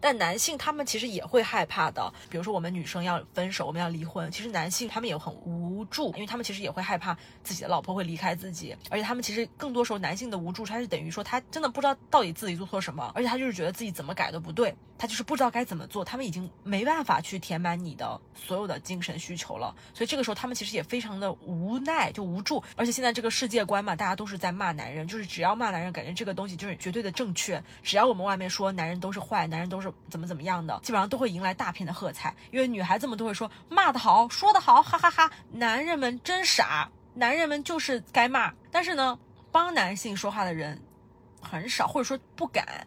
[0.00, 29.87] 但男性他们其实也会害怕的，比如说我们女生要分手，我们要离婚，其实男性他们也很无助，因为他们其实也会害怕自己的老婆会离开自己，而且他们其实更多时候男性的无助，他是等于说他真的不知道到底自己做错什么，而且他就是觉得自己怎么改都不对，他就是不知道该怎么做，他们已经没办法去填满你的所有的精神需求了，所以这个时候他们其实也非常的无奈，就无助，而且现在这个世界观嘛，大家都是在骂男人，就是只要骂男人，感觉这个东西就是绝对的正确，只要我们外面说男人都是坏，男人都是。
[30.10, 35.30] 怎么怎么样的，基本上都会迎来大片的喝彩，因为女孩子们都会说骂得好，说得好，哈哈哈！
[35.52, 38.52] 男人们真傻，男人们就是该骂。
[38.70, 39.18] 但是呢，
[39.50, 40.80] 帮男性说话的人
[41.40, 42.86] 很少，或者说不敢。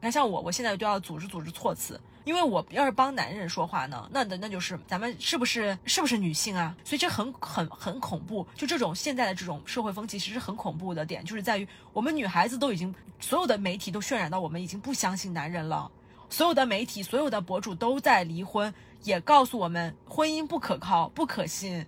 [0.00, 6.76] 你看，像我，我现在就要组织组织措辞，因为我要是帮男人说话呢，那那那就是咱们是不是是不是女性啊？
[6.84, 8.46] 所以这很很很恐怖。
[8.54, 15.90] 就这种现在的这种社会风气，其实很恐怖的点，就是在于我们女孩子都已经所有的媒体都渲染到我们已经不相信男人了。
[16.34, 18.74] 所有的媒体、所有的博主都在离婚，
[19.04, 21.86] 也告诉我们婚姻不可靠、不可信。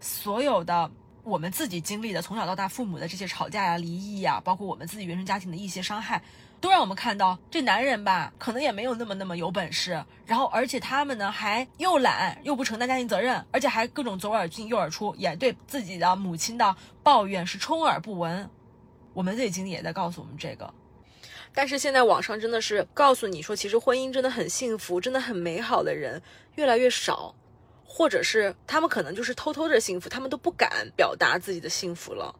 [0.00, 0.90] 所有的
[1.22, 6.20] 我们自己经历的从小到大父母的这些吵架呀、离异呀，包括我们自己原生家庭的一些伤害，
[6.60, 10.04] 都让我们看到这男人吧，可能也没有那么那么有本事。
[10.26, 16.74] 然后，而且他们呢，还又懒又不承担家庭责任，而且还各种左耳进右耳出，也对自己的母亲的
[17.04, 18.50] 抱怨是充耳不闻。
[19.12, 20.74] 我们自己经历也在告诉我们这个。
[21.54, 26.20] 但是现在网上真的是告诉你说，其实婚姻真的很幸福，真的很美好的人
[26.56, 27.34] 越来越少，
[27.84, 32.34] 或者是他们可能就是偷偷的幸福，他们都不敢表达自己的幸福了。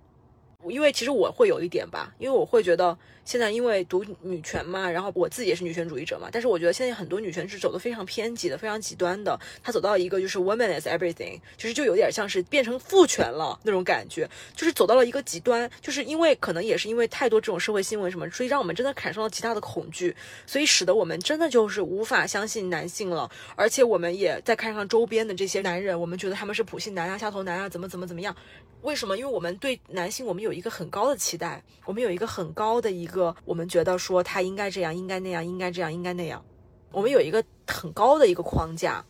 [0.69, 2.99] 因为其实我会有一点吧，因为我会觉得。
[3.25, 9.39] 现在因为读女权嘛，然后我自己也是女权主义者嘛，但是我觉得现在很多女权是走的非常偏激的，非常极端的。
[9.63, 15.71] 她走到一个就是 woman is everything，其实就有点像是变成父权了那种感觉，就是走到了一个极端。
[15.81, 20.15] 就是因为可能也是因为太多这种社会新闻什么，所以让我们真的感受到极大的恐惧，
[20.47, 23.31] 所以使得我们真的就是无法相信男性了。
[23.57, 28.37] 而且我们也在看上周边的这些男人，我们觉得他们是普信男啊、下头男啊，怎么怎么怎么样？
[28.83, 29.17] 为什么？
[29.17, 33.14] 因为我们对男性我们有一个很高的期待，我们有一个很高的一个。
[33.15, 36.45] 个我们觉得说他应该这样，应该那样，应该这样，应该那样，
[36.91, 39.03] 我们有一个很高的一个框架。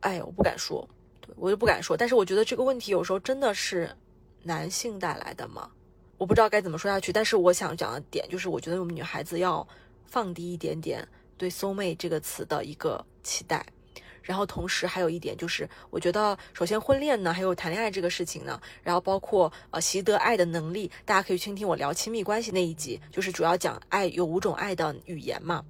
[0.00, 0.86] 哎，我不敢说，
[1.20, 1.96] 对我就不敢说。
[1.96, 3.90] 但是我觉得这个问题有时候真的是
[4.42, 5.68] 男性带来的吗？
[6.18, 7.12] 我不知道该怎么说下去。
[7.12, 9.66] 但是我想讲的点就是，我觉得我们女孩子要
[10.06, 13.66] 放低一点点对 “soul mate” 这个词的一个期待。
[14.26, 25.64] 然后同时还有一点就是，我觉得首先婚恋呢，还有谈恋爱这个事情呢，然后包括呃习得爱的能力，大家可以听听我聊亲密关系那一集，就是主要讲爱有五种爱的语言嘛，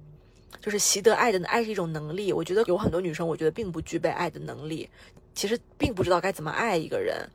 [0.59, 2.33] 就是习得爱的爱是一种能力。
[2.33, 4.89] 我觉得有很多女生，我觉得并不具备爱的能力，
[5.35, 7.29] 其实并不知道该怎么爱一个人。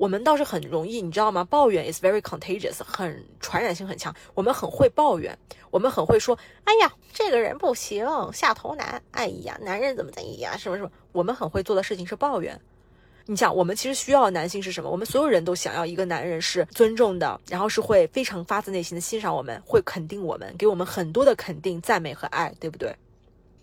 [0.00, 1.44] 我们倒是很容易，你知道吗？
[1.44, 4.14] 抱怨 is very contagious，很传染性很强。
[4.32, 5.38] 我们很会抱怨，
[5.70, 10.90] 我们很会说，哎呀，这个人不行，下头男，哎呀，男人怎么怎样，什么什么。
[11.12, 12.58] 我们很会做的事情是抱怨。
[13.26, 14.88] 你想，我们其实需要男性是什么？
[14.88, 22.90] 我们所有人都想要一个男人是尊重的，然后是会非常发自内心的欣赏我们，会肯定我们，给我们很多的肯定、赞美和爱，对不对？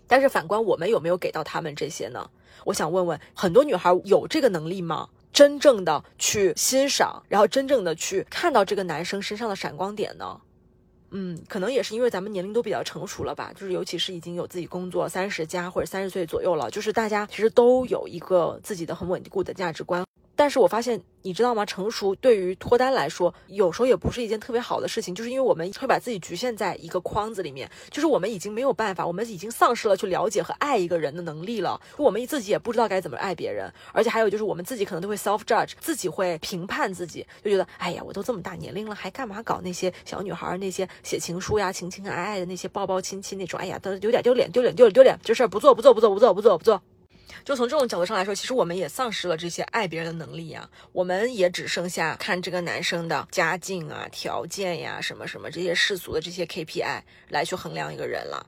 [0.06, 2.30] 但是反观我们有没有给到他们这些呢？
[2.64, 5.08] 我想问问，很多女孩有这个能力吗？
[5.32, 10.40] 真正的去欣赏，然后真正的去看到这个男生身上的闪光点呢？
[11.10, 20.04] 嗯，可能也是因为咱们年龄都比较成熟了吧，就是尤其是已经有自己工作三十加或者三十岁左右了，就是大家其实都有一个自己的很稳固的价值观。
[20.38, 21.66] 但是我发现，你知道吗？
[21.66, 31.80] 成熟对于脱单来说，有时候也不是一件特别好的事情，就是因为我们会把自己局限在一个框子里面，就是我们已经没有办法，我们已经丧失了去了解和爱一个人的能力了。
[31.96, 46.80] 我们自己也不知道该怎么爱别人，而且还有就是我们自己可能都会 self judge，自己会评判自己，就觉得，哎呀，我都这么大年龄了，还干嘛搞那些小女孩那些写情书呀、情情爱爱的那些抱抱亲亲那种，哎呀，都有点丢脸，丢脸，丢脸，丢脸，这事儿不做，不做，不做，不做，不做，不做。
[47.44, 50.68] 就从这种角度上来说，其实我们也丧失了这些爱别人的能力呀。
[50.92, 58.46] 我们也只剩下看这个男生的家境啊、条件呀、什么什么这些世俗的这些 KPI 来去衡量一个人了。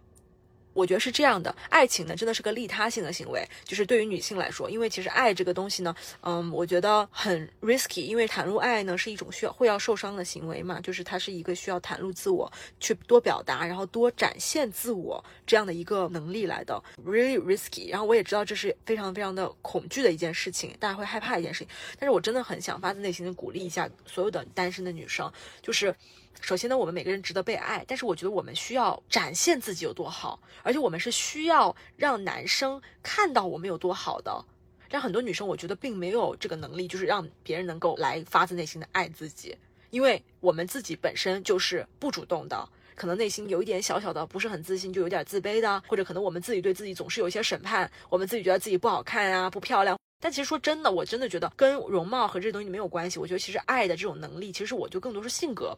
[0.80, 12.50] 我觉得是这样的，爱情呢真的是个利他性的行为，就是对于女性来说，因为其实爱这个东西呢，嗯，我觉得很 risky，因为袒露爱呢是一种需要会要受伤的行为嘛，就是它是一个需要袒露自我，
[12.80, 17.90] 去多表达，然后多展现自我这样的一个能力来的，really risky。
[17.90, 21.68] 然后我也知道这是非常非常的恐惧的一件事情，大家会害怕一件事情，
[21.98, 25.94] 但是我真的很想发自内心的鼓励一下所有的单身的女生，就是。
[26.40, 34.44] 首先呢，我们每个人值得被爱，但是我觉得我们需要展现自己有多好，而且我们是需要让男生看到我们有多好的。
[34.88, 39.56] 但很多女生，我觉得并没有这个能力，就是让别人能够来发自内心的爱自己，
[39.90, 49.96] 因为我们自己本身就是不主动的，可能内心有一点小小的不是很自信，就有点自卑的，或者可能我们自己对自己总是有一些审判，我们自己觉得自己不好看啊，不漂亮。
[50.22, 53.18] 但其实说真的，我真的觉得跟容貌和这些东西没有关系。
[53.18, 55.74] 我觉得其实爱的这种能力，其实我就更多是性格。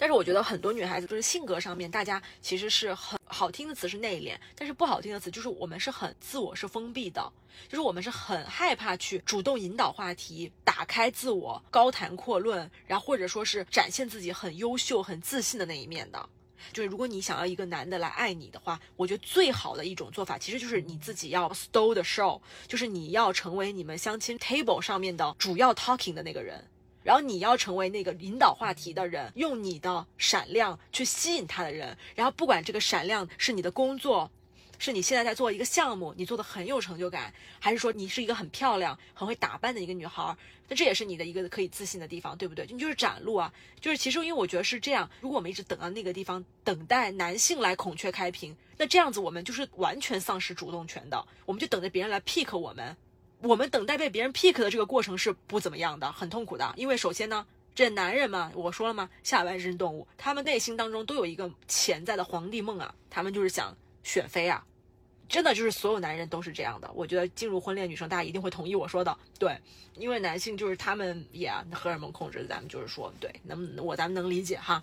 [0.00, 7.30] 但是我觉得很多女孩子就是性格上面，大家其实是很好听的词是内敛，但是不好听的词就是我们是很自我是封闭的，
[7.68, 16.26] 就是我们是很害怕去主动引导话题，打开自我，高谈阔论，然后或者说是展现自己很优秀、很自信的那一面的。
[16.72, 26.66] 就是如果你想要一个男的来爱你的话，我觉得最好的一种做法，其实就是你自己要 stole the show，就是你要成为你们相亲 table 上面的主要 talking 的那个人。
[27.10, 31.98] 然后你要成为那个引导话题的人，用你的闪亮去吸引他的人。
[32.14, 34.30] 然后不管这个闪亮是你的工作，
[34.78, 40.36] 是你现在在做一个项目，你做的很有成就感，还是说你是一个很漂亮、很会打扮的一个女孩，
[40.68, 42.64] 那这也是你的一个可以自信的地方，对不对？
[42.70, 52.96] 你就是展露啊，就是其实因为我觉得是这样，如果我们一直等到那个地方等待男性来孔雀开屏，那这样子我们就是完全丧失主动权的，我们就等着别人来 pick 我们。
[53.42, 56.74] 我们等待被别人 pick 的这个过程是不怎么样的，很痛苦的。
[56.76, 64.62] 因为首先呢，这男人嘛，我说了嘛，下半身动物，他们内心当中都有一个潜在的皇帝梦啊，他们就是想选妃啊，
[65.26, 66.90] 真的就是所有男人都是这样的。
[66.94, 69.58] 我觉得进入婚恋女生，大家一定会同意我说的，对，
[69.96, 74.82] 因为男性就是他们也荷尔蒙控制，咱们就是说，对，能我咱们能理解哈。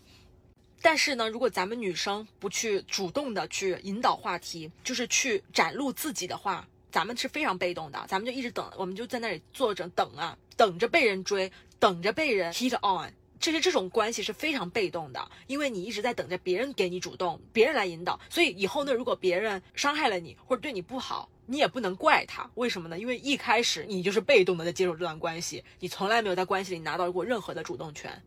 [0.82, 6.68] 但是呢，如果咱们女生不去主动的去引导话题，就是去展露自己的话。
[6.92, 13.12] 咱们是非常被动的，咱们就一直等，我们就在那里坐着等啊，等着被人追，等着被人 hit on。
[13.40, 18.20] 其实这种关系是非常被动的，因为你一直在等着别人给你主动，别人来引导。
[18.30, 22.50] 所以以后呢，如果别人伤害了你或者对你不好，你也不能怪他。
[22.56, 22.98] 为什么呢？
[22.98, 28.24] 因为一开始你就是被动的在接受这段关系，你从来没有在关系里拿到过任何的主动权。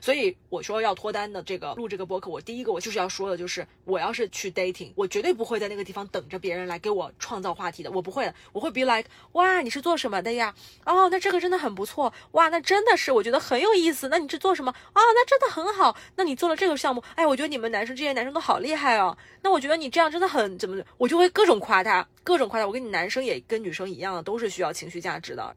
[0.00, 10.54] 所以我说要脱单的这个录这个播客，我第一个我就是要说的，就是我要是去 dating，我绝对不会在那个地方等着别人来给我创造话题的，我不会的，我会 be like，哇，你是做什么的呀？
[10.84, 14.08] 哦，那这个真的很不错，哇，那真的是我觉得很有意思。
[14.08, 14.70] 那你是做什么？
[14.70, 15.96] 哦，那真的很好。
[16.16, 19.16] 那你做了这个项目，哎，我觉得你们男生这些男生都好厉害哦。
[19.42, 22.66] 那我觉得你这样真的很怎么，我就会各种夸他，各种夸他。
[22.66, 25.54] 我跟你男生也跟女生一样，都是需要情绪价值的。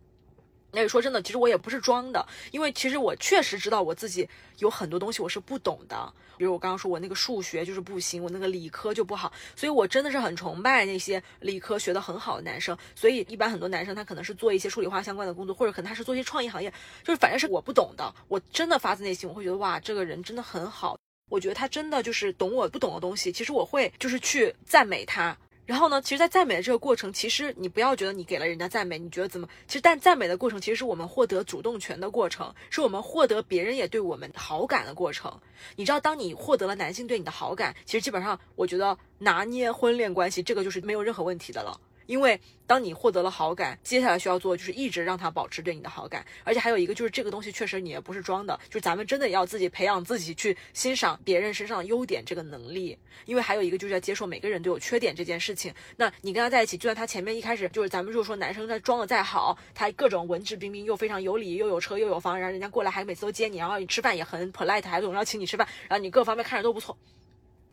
[0.74, 12.76] 那说真的，其实我也不是装的，因为其实我确实知道我自己有很多东西我是不懂的，比如我刚刚说我那个数学就是不行，我那个理科就不好，所以我真的是很崇拜那些理科学得很好的男生。
[12.95, 20.97] 所以一般很多男生他可能是做一些数理化相关的工作，或者可能他是做一些创意行业，就是反正是我不懂的，我真的发自内心我会觉得哇，这个人真的很好，
[21.30, 25.38] 我觉得他真的就是懂我不懂的东西，其实我会就是去赞美他。
[25.66, 26.01] 然后呢？
[26.01, 29.47] 其实，在赞美的这个过程，其实你不要觉得你给了人家赞美，你觉得怎么？
[29.66, 35.34] 其实，但赞美的过程，其实是我们获得主动权的过程，是我们获得别人也对我们好感的过程。
[35.78, 41.80] 你知道，当你获得了男性对你的好感，其实基本上，我觉得拿捏婚恋关系这个就是没有任何问题的了。
[42.06, 52.97] 因为当你获得了好感，接下来需要做的就是一直让他保持对你的好感，而且还有一个就是这个东西确实你也不是装的，就是咱们真的要自己培养自己去欣赏别人身上的优点这个能力。
[53.26, 55.74] 因为还有一个就是要接受每个人都有缺点这件事情。
[55.95, 66.97] 那你跟他在一起，就算他前面一开始就是咱们就说男生他装的再好，他各种文质彬彬又非常有礼，又有车又有房，然后人家过来还每次都接你，然后你吃饭也很 polite，还总要请你吃饭，然后你各方面看着都不错，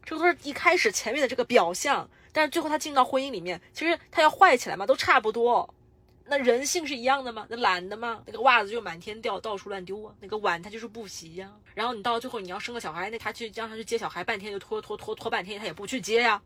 [0.04, 2.08] 这都是一开始前面的这个表象。
[2.32, 5.74] 但是最后他进到婚姻里面，其实他要坏起来嘛，都差不多。
[6.26, 7.44] 那人性是一样的吗？
[7.50, 8.22] 那懒的吗？
[8.24, 10.14] 那个袜子就满天掉，到处乱丢啊。
[10.20, 11.52] 那个碗他就是不洗呀。
[11.74, 16.40] 然后你到最后你要生个小孩，那他去让他去接小孩，半天就拖拖拖拖半天，他也不去接呀。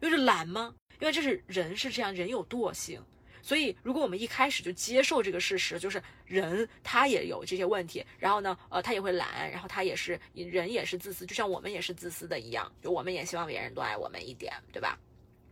[0.00, 0.74] 因为是懒吗？
[0.98, 3.00] 因为这是人是这样，人有惰性。
[3.44, 14.98] 所以如果我们一开始就接受这个事实，就是人他也有这些问题，然后呢，呃，他也会懒，然后他也是人也是自私，就像我们也是自私的一样，就我们也希望别人多爱我们一点，对吧？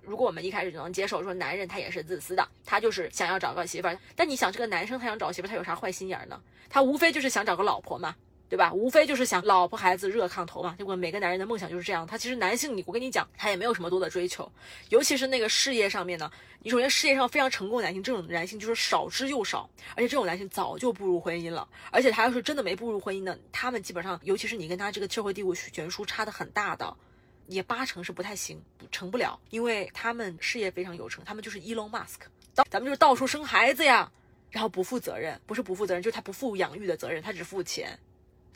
[0.01, 3.99] 如果我们一开始就能接受，说男人他也是自私的，他就是想要找个媳妇儿。
[4.17, 6.43] 但你想，这个男生他想找媳妇儿，他有啥坏心眼呢？
[6.71, 8.17] 他无非就是想找个老婆嘛，
[8.53, 8.71] 对吧？
[8.71, 10.75] 无非就是想老婆孩子热炕头嘛。
[10.77, 12.07] 结果每个男人的梦想就是这样。
[12.07, 14.53] 他其实男性，你我跟你讲，他也没有什么多的追求，
[14.91, 16.31] 尤其是那个事业上面呢。
[16.61, 21.67] 你首先事业上非常成功的男性，这种男性就是少之又少，而且这种男性早就步入婚姻了。
[21.91, 26.95] 而且他要是真的没步入婚姻呢，他们基本上，尤其是你跟他这个社会地位悬殊差的很大的。
[27.47, 32.21] 也八成是不太行，成不了，因为他们事业非常有成，他们就是 Elon Musk，
[32.55, 34.13] 到咱们就是到处生孩子呀，
[34.51, 37.99] 然后不负责任，不是不负责任，就是他不负养育的责任，他只付钱。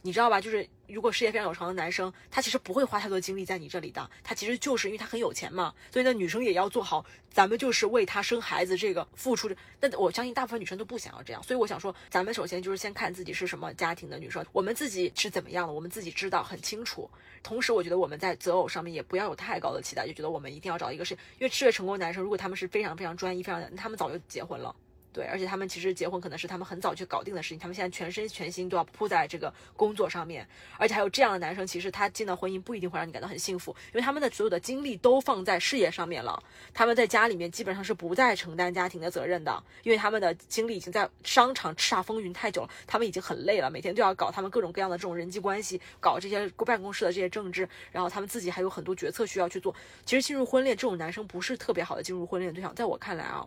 [0.06, 0.40] 你知道吧？
[0.40, 4.08] 就是如果事业非常有成的男生，他其实不会花太多精力在你这里的。
[4.22, 9.50] 他其实就是因为他很有钱嘛，所以呢，女生也要做好，咱们就是为他生孩子这个付出。
[9.80, 17.10] 那我相信大部分女生都不想要这样，所以我想说，咱们首先就是先看自己是什么家庭的女生，我们自己是怎么样的，我们自己知道很清楚。
[17.42, 24.72] 同时，我觉得我们在择偶上面也不要有太高的期待，就觉得我们一定要找一个是因为事业成功的男生，如果他们是非常非常专一、非常，他们早就结婚了。
[25.16, 30.46] 对，而且他们其实结婚可能是他们很早就搞定的事情，他们现在全身全心都要扑在这个工作上面，
[30.76, 36.38] 而且还有这样的男生，其实他进到婚姻不一定会让你感到很幸福，因为他们的所有的精力都放在事业上面了，
[36.74, 49.74] 他们在家里面基本上是不再承担家庭的责任的，因为他们的精力已经在商场叱咤风云太久了，他们已经很累了，每天都要搞他们各种各样的这种人际关系，搞这些办公室的这些政治，然后他们自己还有很多决策需要去做。
[50.04, 53.46] 其实进入婚恋这种男生不是特别好的进入婚恋对象，在我看来啊，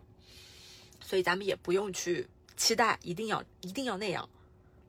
[1.10, 2.24] 所以咱们也不用去。
[2.56, 4.28] 期待一定要一定要那样。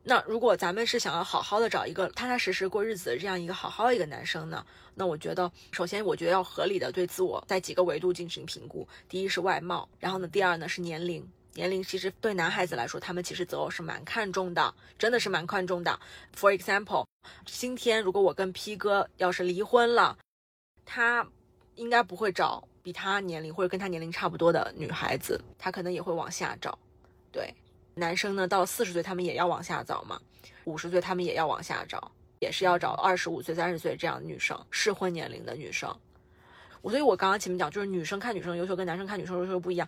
[0.04, 4.64] 那如果咱们是想要好好的找一个踏踏实实过日子的这样一个好好的一个男生呢？
[4.94, 8.88] 那我觉得，首先我觉得要合理的对自我在几个维度进行评估。
[9.10, 11.28] 第一是外貌，然后呢，第二呢是年龄。
[11.54, 16.00] 年龄其实对男孩子来说，他们其实择偶是蛮看重的，真的是蛮看重的。
[16.38, 17.06] For example，
[17.46, 20.18] 今天如果我跟 P 哥要是离婚了，
[20.86, 21.26] 他
[21.82, 26.78] 应该不会找比他年龄或者跟他年龄差不多的女孩子，他可能也会往下找。
[27.32, 27.52] 对。
[27.96, 30.22] 男生呢，到了四十岁他们也要往下找嘛，
[30.66, 35.94] 五十岁他们也要往下找，也是要找二十五岁、三十岁这样的女生，适婚年龄的女生。
[36.82, 39.88] 我所以，我刚刚前面讲，就是女生看女生优秀跟男生看女生优秀不一样，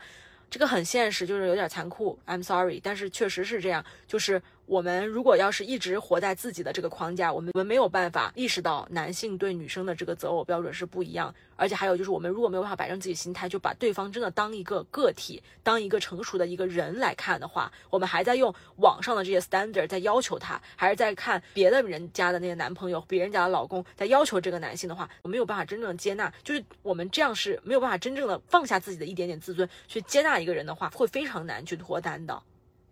[0.50, 2.18] 这个很现实，就是有点残酷。
[2.26, 4.42] I'm sorry，但是确实是这样，就是。
[4.66, 11.34] 我们如果要是一直活在自己的这个框架，我们我们没有办法意识到男性对女生的这个择偶标准是不一样。
[11.56, 26.34] 而且还有就是，我们如果没有办法摆正自己心态，就把对方真的当一个个体，当一个成熟的一个人来看的话，我们还在用网上的这些 standard 在要求他，还是在看别的人家的那些男朋友、别人家的老公在要求这个男性的话，我没有办法真正的接纳。
[26.44, 32.42] 就是我们这样是没有办法真正的放下自己的一点点自尊去接纳一个人的话，会非常难去脱单的。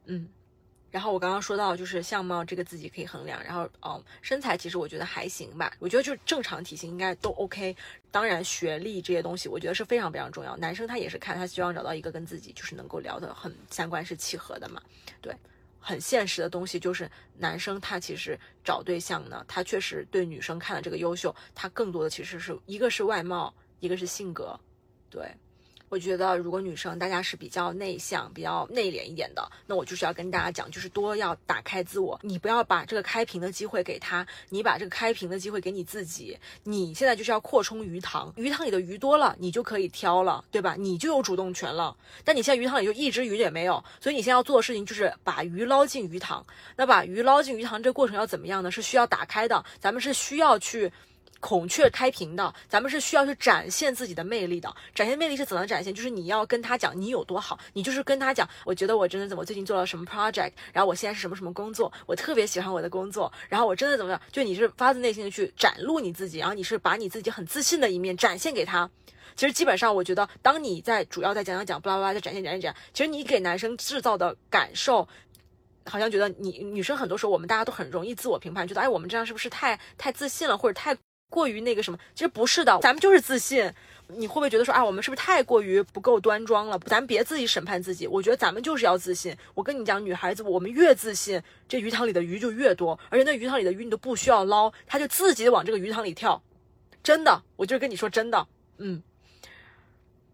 [0.05, 0.27] 嗯。
[0.91, 7.75] 然后我刚刚说到，就是相貌这个自己可以衡量，然后嗯，身材其实我觉得还行吧，我觉得就是正常体型应该都 OK。
[8.11, 10.57] 当然学历这些东西，我觉得是非常非常重要。
[10.57, 14.81] 男生他也是看他希望找到一个跟自己就是能够聊得很三观是契合的嘛。
[15.21, 15.33] 对，
[15.79, 24.59] 很现实的东西就是男生他其实找对象呢，他确实对女生看的这个优秀，他更多的其实是一个是外貌，一个是性格，
[25.09, 25.33] 对。
[25.91, 32.17] 我觉得，如果女生大家是比较内向、比较内敛一点的，那我就是要跟大家讲，就是多要打开自我。
[32.23, 36.39] 你不要把这个开屏的机会给他，你把这个开屏的机会给你自己。
[36.63, 40.77] 你现在就是要扩充鱼塘，鱼塘里的鱼多了，你就可以挑了，对吧？
[40.79, 41.93] 你就有主动权了。
[42.23, 46.45] 但你现在鱼塘里就一只鱼也没有，所以你现在要做的事情就是把鱼捞进鱼塘。
[46.77, 48.71] 那把鱼捞进鱼塘这个过程要怎么样呢？
[48.71, 50.89] 是需要打开的，咱们是需要去。
[51.41, 54.73] 孔雀开屏的，咱们是需要去展现自己的魅力的。
[54.95, 55.93] 展现魅力是怎么展现？
[55.93, 64.21] 就是你要跟他讲你有多好，你就是跟他讲，我觉得我真的怎么最近做了什么 project，然后我现在是什么什么工作，我特别喜欢我的工作，然后我真的怎么样？
[64.31, 68.89] 就你是发自内心的去展露你自己，然后你是把你自己很自信的一面展现给他。
[69.35, 75.07] 其实基本上，我觉得当你在主要在讲讲讲，巴拉巴拉在展现展现展，其实你给男生制造的感受，
[75.85, 80.95] 好像觉得你女生很多时候我们大家都很容易自我评判，觉得哎我们这样是不是太太自信了，或者太
[81.31, 81.97] 过于那个什么？
[82.13, 83.73] 其实不是的，咱们就是自信。
[84.13, 86.77] 你会不会觉得说啊，我们是不是太过于不够端庄了？
[86.79, 88.05] 咱别自己审判自己。
[88.05, 89.33] 我觉得咱们就是要自信。
[89.53, 96.43] 我跟你讲，女孩子我们越自信，这鱼塘里的鱼就越多，而且那鱼塘里的鱼你都不需要捞，它就自己往这个鱼塘里跳。
[97.01, 98.45] 真的，我就是跟你说真的，
[98.79, 99.01] 嗯。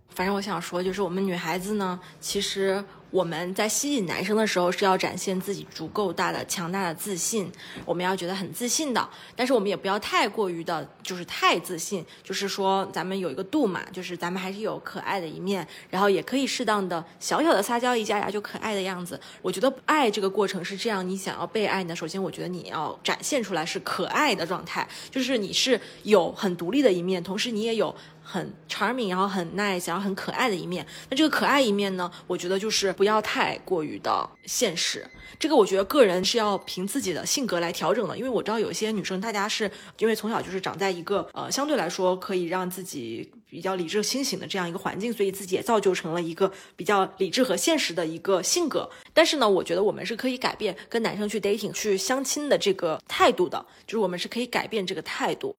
[0.10, 2.84] 反正我想说，就是我们女孩子呢，其实。
[3.10, 7.50] 我们在吸引男生的时候是要展现自己足够大的、强大的自信，
[7.86, 9.10] 我们要觉得很自信的。
[9.36, 12.06] 但是我们也不要太过于的，就是太自信。
[12.24, 19.20] 就是说，咱们有一个度嘛，就是咱们还是有可爱的一面，然后也可以适当的小小的撒娇一下呀，就可爱的样子。
[19.42, 27.96] 我觉得爱这个过程是这样，你想要被爱呢，首先我觉得你要展现出来是可爱的状态，就是你是有很独立的一面，同时你也有。
[28.30, 30.86] 很 charming，然后很 nice，然后很可爱的一面。
[31.10, 32.12] 那这个可爱一面呢？
[32.28, 35.08] 我觉得就是不要太过于的现实。
[35.40, 38.18] 这个我觉得个人是要凭自己的性格来调整的。
[38.18, 48.90] 因为我知道有些女生，大家是因为从小就是长在一个呃相对来说可以让自己比较理智清醒的这样一个环境，所以自己也造就成了一个比较理智和现实的一个性格。
[49.14, 55.56] 但是呢，我觉得我们是可以改变跟男生去 dating 去相亲的这个态度的，就是我们是可以改变这个态度。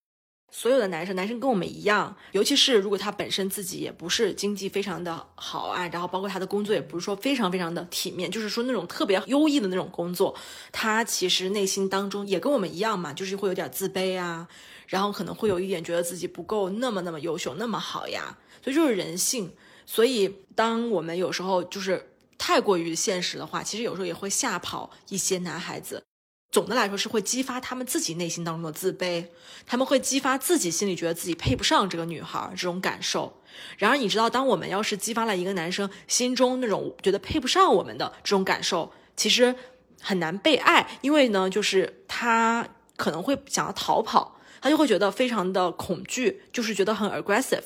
[0.51, 10.35] 所有的男生，男生跟我们一样，尤其是如果他本身自己也不是经济非常的好啊，然后包括他的工作也不是说非常非常的体面，就是说那种特别优异的那种工作，
[10.73, 14.49] 他其实内心当中也跟我们一样嘛，就是会有点自卑啊，
[14.87, 19.53] 然后可能会有一点觉得自己不够那么那么优秀那么好呀，所以就是人性。
[19.85, 26.03] 所以当我们有时候就是太过于现实的话，其实有时候也会吓跑一些男孩子。
[26.51, 29.27] 总的来说是会激发他们自己内心当中的自卑，
[29.67, 33.43] 他们会激发自己心里觉得自己配不上这个女孩这种感受。
[33.77, 39.55] 然而你知道，当我们要是激发了一个男生心中那种觉得配不上我们的这种感受，其实
[40.01, 47.65] 很难被爱，因为呢，就是他可能会想要逃跑，他就会觉得非常的恐惧，就是觉得很 aggressive。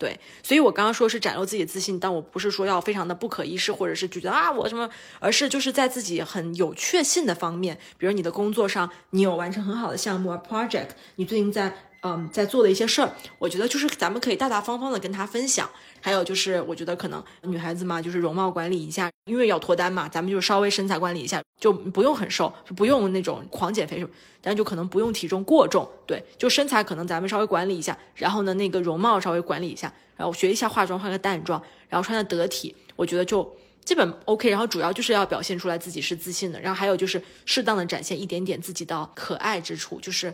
[0.00, 4.88] 对，所以我刚刚说是展露自己的自信，但我不是说要非常的不可一世，或者是觉得啊我什么，
[5.18, 15.68] 而是就是在自己很有确信的方面，比如你的工作上，你有完成很好的项目 project，你最近在嗯在做的一些事儿，我觉得就是咱们可以大大方方的跟他分享。
[16.02, 34.48] 还有就是，我觉得可能女孩子嘛，就是容貌管理一下，因为要脱单嘛，咱们就稍微身材管理一下，就不用很瘦，不用那种狂减肥什么，但就可能不用体重过重，对，就身材可能咱们稍微管理一下，然后呢，那个容貌稍微管理一下，然后学一下化妆，化个淡妆，然后穿的得体，我觉得就基本 OK。
[34.48, 40.32] 然后主要就是要表现出来自己是自信的，然后还有就是适当的展现一点点自己的可爱之处，就是。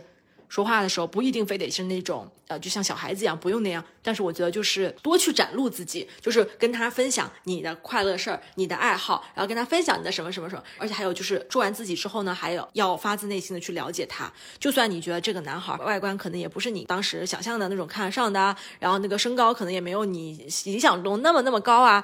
[0.49, 3.83] 说话的时候不一定非得是那种呃，就像小孩子一样，不用那样。
[4.01, 10.63] 但是我觉得就是多去展露自己，就是跟他分享你的快乐事儿、你的爱好，然后跟他分享你的什么什么什么。
[10.77, 14.31] 而且还有就是做完自己之后呢，还有要发自内心的去了解他。
[14.57, 22.01] 就算你觉得这个男孩外观可能也不是你当时想象的那种看得上的，然后那个身高可能也没有你理想中那么那么高啊。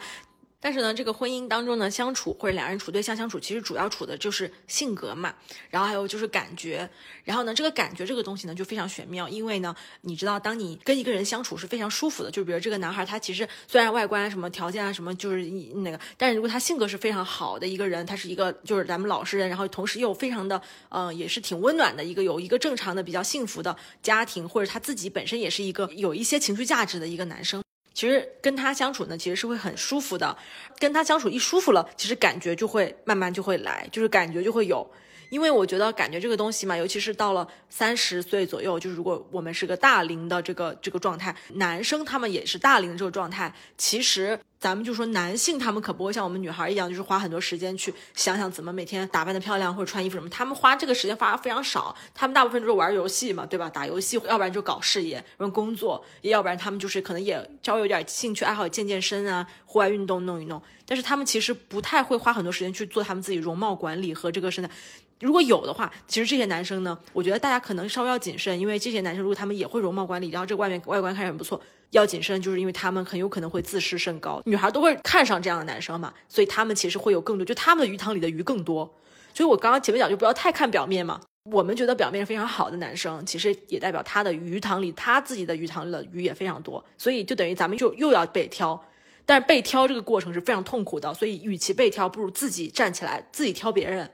[0.64, 5.36] 但是呢，这个婚姻当中呢，相处或者两人处对象相处，其实主要处的就是性格嘛，
[5.70, 6.90] 然后还有就是感觉，
[7.26, 27.62] 然后呢，这个感觉这个东西呢就非常玄妙，因为呢，你知道，当你跟一个人相处是非常舒服的，就比如这个男孩，他其实虽然外观什么条件啊什么就是那个，但是如果他性格是非常好的一个人，他是一个就是咱们老实人，然后同时又非常的嗯，也是挺温暖的一个有一个正常的比较幸福的家庭，或者他自己本身也是一个有一些情绪价值的一个男生。
[27.94, 30.36] 其实跟他相处呢，其实是会很舒服的。
[30.80, 34.90] 跟他相处一舒服了，其实感觉就会慢慢就会来，就是感觉就会有。
[35.30, 53.70] 因为我觉得感觉这个东西嘛，尤其是到了三十岁左右，就是如果我们是个大龄的这个这个状态，男生他们也是大龄的这个状态，其实咱们就说男性他们可不会像我们女孩一样，就是花很多时间去想想怎么每天打扮的漂亮或者穿衣服什么，他们花这个时间花非常少，他们大部分都是玩游戏嘛，对吧？
[53.70, 64.72] 打游戏，要不然就搞事业，然后工作，要不然他们就是可能也稍微有点兴趣爱好，健健身啊，户外运动弄一弄，但是他们其实不太会花很多时间去做他们自己容貌管理和这个身材。
[65.20, 71.62] 如果有的话，其实这些男生呢，我觉得大家可能稍微要谨慎，因为这些男生如果他们也会容貌管理，然后这外面外观看着很不错，
[71.94, 78.94] 要谨慎，就是因为他们很有可能会自视甚高，女孩都会看上这样的男生嘛，所以他们其实会有更多，就他们的鱼塘里的鱼更多。
[79.34, 81.20] 所以我刚刚前面讲就不要太看表面嘛，
[81.50, 88.80] 我们觉得表面非常好的男生，其实也代表他的鱼塘里他自己的鱼塘里的鱼也非常多，所以就等于咱们就又要被挑，
[89.26, 94.10] 但是被挑这个过程是非常痛苦的，所以与其被挑，不如自己站起来自己挑别人。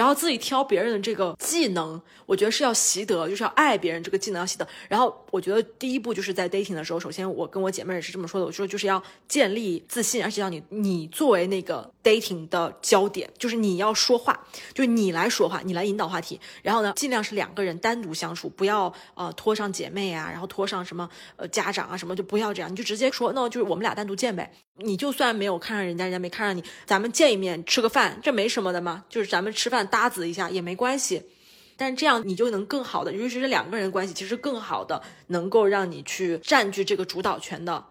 [0.00, 4.66] 然后自己挑别人的这个技能，我觉得是要习得，就是要爱别人这个技能要习得。
[4.88, 14.42] 然后我觉得第一步就是在 dating 的时候，首先我跟我姐妹也是这么说的，我说就是要建立自信，而且要你你作为那个 dating 的焦点，就是你要说话，
[14.72, 16.40] 就你来说话，你来引导话题。
[16.62, 24.50] 然后呢，尽量是两个人单独相处，不要呃拖上姐妹啊，然后拖上什么呃家长啊什么，就不要这样，你就直接说，那就是我们俩单独见呗。
[24.82, 31.22] 你就算没有看上人家，人家没看上你，咱们见一面吃个饭，这没什么的嘛，就是咱们吃饭搭子一下也没关系。
[31.76, 37.82] 但这样你就能更好的，尤其是两个人关系，其实更好的能够让你去占据这个主导权的。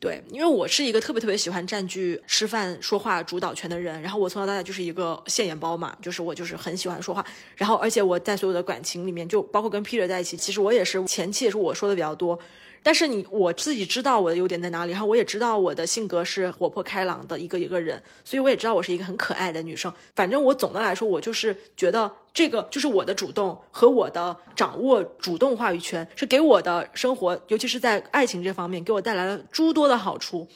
[0.00, 12.36] 对，因为我是一个特别特别喜欢占据吃饭说话主导权的人，然后我从小到大就是一个现眼包嘛，就是我就是很喜欢说话，然后而且我在所有的感情里面，就包括跟 Peter 在一起，其实我也是前期也是我说的比较多。
[12.82, 19.92] 但是你我自己知道我的优点在哪里，然后我也知道我的性格是活泼开朗的一个一个人，所以我也知道我是一个很可爱的女生。
[20.14, 30.48] 反正我总的来说，我就是觉得这个就是我的主动和我的掌握主动话语权，是给我的生活，尤其是在爱情这方面，给我带来了诸多的好处。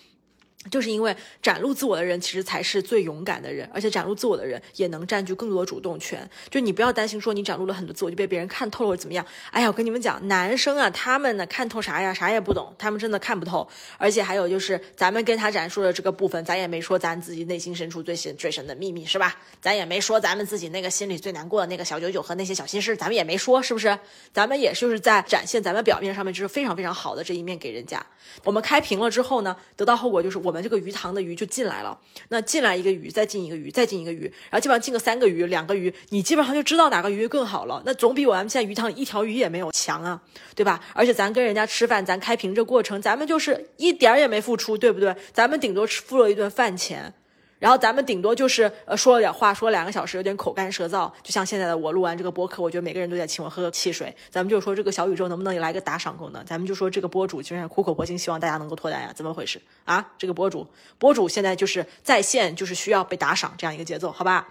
[0.71, 6.29] 就是因为展露自我的人，其实才是最勇敢的人，而且展露自我的人也能占据更多的主动权。
[6.51, 9.25] 就你不要担心说你展露了很多自我就被别人看透了或者怎么样。
[9.51, 12.13] 哎呀，我跟你们讲，男生啊，他们呢看透啥呀？
[12.15, 13.69] 啥也不懂，他们真的看不透。
[13.99, 19.37] 而且还有就是，咱们跟他展述的这个部分，咱也没说咱自己内心深处最深最深的秘密，是吧？
[19.61, 23.99] 咱也没说咱们自己那个心里最难过的那个小九九和那些小心事，咱们也没说，是不是？
[24.33, 28.05] 咱们也就是在展现咱们表面上面就是非常非常好的这一面给人家。
[28.45, 31.99] 我们开屏了之后呢，得到后果就是我们这个鱼塘的鱼就进来了。
[32.29, 37.83] 那进来一个鱼，再进一个鱼，再进一个鱼，然后基本上进个三个鱼、两个鱼，你基本上就知道哪个鱼更好了。
[37.85, 40.21] 那总比我们现在鱼塘一条鱼也没有强啊，
[40.55, 40.81] 对吧？
[40.93, 45.15] 而且咱跟人家吃饭，咱开瓶这过程，咱们就是一点儿也没付出，对不对？
[45.33, 47.13] 咱们顶多吃付了一顿饭钱。
[47.59, 51.11] 然后咱们顶多就是呃说了点话，说了两个小时，有点口干舌燥。
[51.23, 54.15] 就像现在的我录完这个播客，我觉得每个人都在请我喝个汽水。
[54.31, 56.45] 咱们就说这个小宇宙能不能来个打赏功能？
[56.45, 59.13] 咱们就说这个博主就是苦口婆心，希望大家能够脱单呀？
[59.15, 60.13] 怎么回事啊？
[60.19, 60.67] 这个博主，
[60.99, 64.49] 博主现在就是在线，就是需要被打赏这样一个节奏，好吧？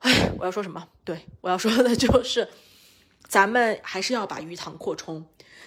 [0.00, 0.88] 哎， 我要说什么？
[1.04, 2.48] 对我要说的就是，
[3.28, 5.24] 咱们还是要把鱼塘扩充。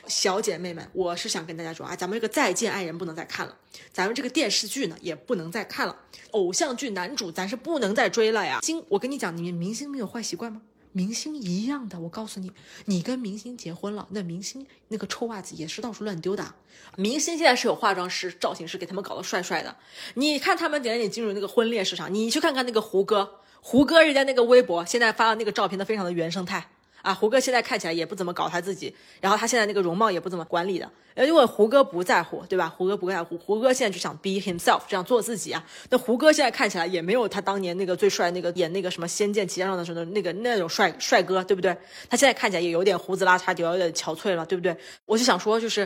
[0.08, 3.58] 小姐妹们，我是想跟大家说啊，咱们这个再见爱人不能再看了，
[3.91, 5.95] 咱们这个电视剧呢也不能再看了，
[6.32, 8.60] 偶像剧男主咱是不能再追了呀。
[8.62, 10.62] 星，我跟你讲，你们明星没有坏习惯吗？
[10.91, 12.51] 明星一样的，我告诉你，
[12.86, 16.54] 你跟明星结婚了，那明星那个臭袜子也是到处乱丢的。
[16.95, 19.76] 明星现在是有化妆师、造型师给他们搞得帅帅的，
[20.16, 26.70] 你看他们点点进入那个婚恋市场，你去看看那个胡歌，胡歌人家那个微博现在发的那个照片都非常的原生态。
[27.04, 32.74] 啊，胡歌现在看起来也不怎么搞他自己，然后他现在那个容貌也不怎么管理的，因为胡歌不在乎，对吧？
[32.76, 35.62] 胡歌不在乎，胡歌现在就想 be himself，这样做自己啊。
[35.89, 41.78] 那胡歌现在看起来也没有他当年那个最帅那个演那个什么《仙剑奇侠传》的时候那个那种帅帅哥，对不对？
[42.10, 44.74] 他现在看起来也有点胡子拉碴，有点憔悴了，对不对？
[45.06, 45.86] 我就想说，就是，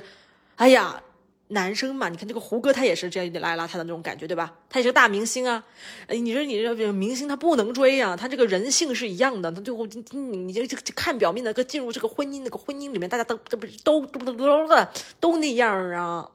[0.56, 1.02] 哎呀。
[1.50, 4.54] 男生嘛，你看这个胡歌，他也是这样有点邋里邋遢的那种感觉，对吧？
[4.70, 5.64] 他也是个大明星啊。
[6.10, 9.52] 你说你这明星他不能追啊，他这个人性是一样的。
[9.52, 14.88] 他最后你你你这看表面的，跟进入这个婚姻那个婚姻里面，大家都这不是都都都都
[15.20, 16.30] 都那样啊。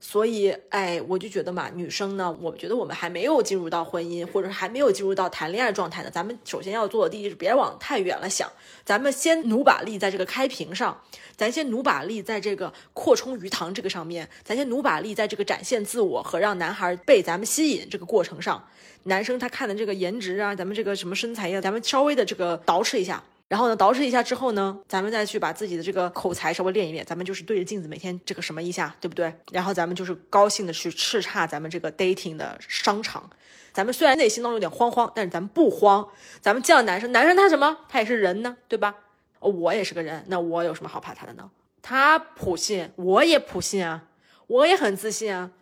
[0.00, 6.10] 所以，哎，我就觉得嘛，女生呢，我觉得我们还没有进入到婚姻，或者还没有进入到谈恋爱状态呢。
[6.10, 8.48] 咱们首先要做的第一是别往太远了想，
[8.84, 11.02] 咱们先努把力在这个开屏上，
[11.36, 18.68] 咱先努把力在这个扩充鱼塘这个上面，咱先努把力在这个展现自我和让男孩被咱们吸引这个过程上。
[19.04, 23.22] 男生他看的这个颜值啊，咱们这个什么身材呀，咱们稍微的这个捯饬一下。
[23.48, 27.02] 然后呢，捯饬一下之后呢，咱们再去把自己的这个口才稍微练一练。
[27.06, 29.34] 咱们就是对着镜子每天这个什么一下，对不对？
[29.50, 33.30] 然后咱们就是高兴的去叱咤咱们这个 dating 的商场。
[33.72, 36.06] 咱们虽然内心当中有点慌慌，但是咱们不慌。
[36.42, 37.78] 咱们见男生，男生他什么？
[37.88, 38.94] 他也是人呢，对吧？
[39.40, 41.50] 我也是个人，那我有什么好怕他的呢？
[41.80, 44.04] 他普信，我也普信啊，
[44.46, 45.52] 我也很自信啊。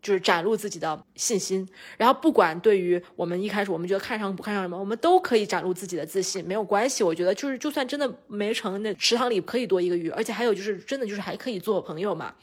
[0.00, 7.02] 就是展露自己的信心，然后不管对于我们一开始我们觉得看上不看上什么，我们都可以展露自己的自信，没有关系。
[7.02, 12.34] 我觉得就是就算真的没成，那池塘里可以多一个鱼，而且还有就是真的就是还可以做朋友嘛。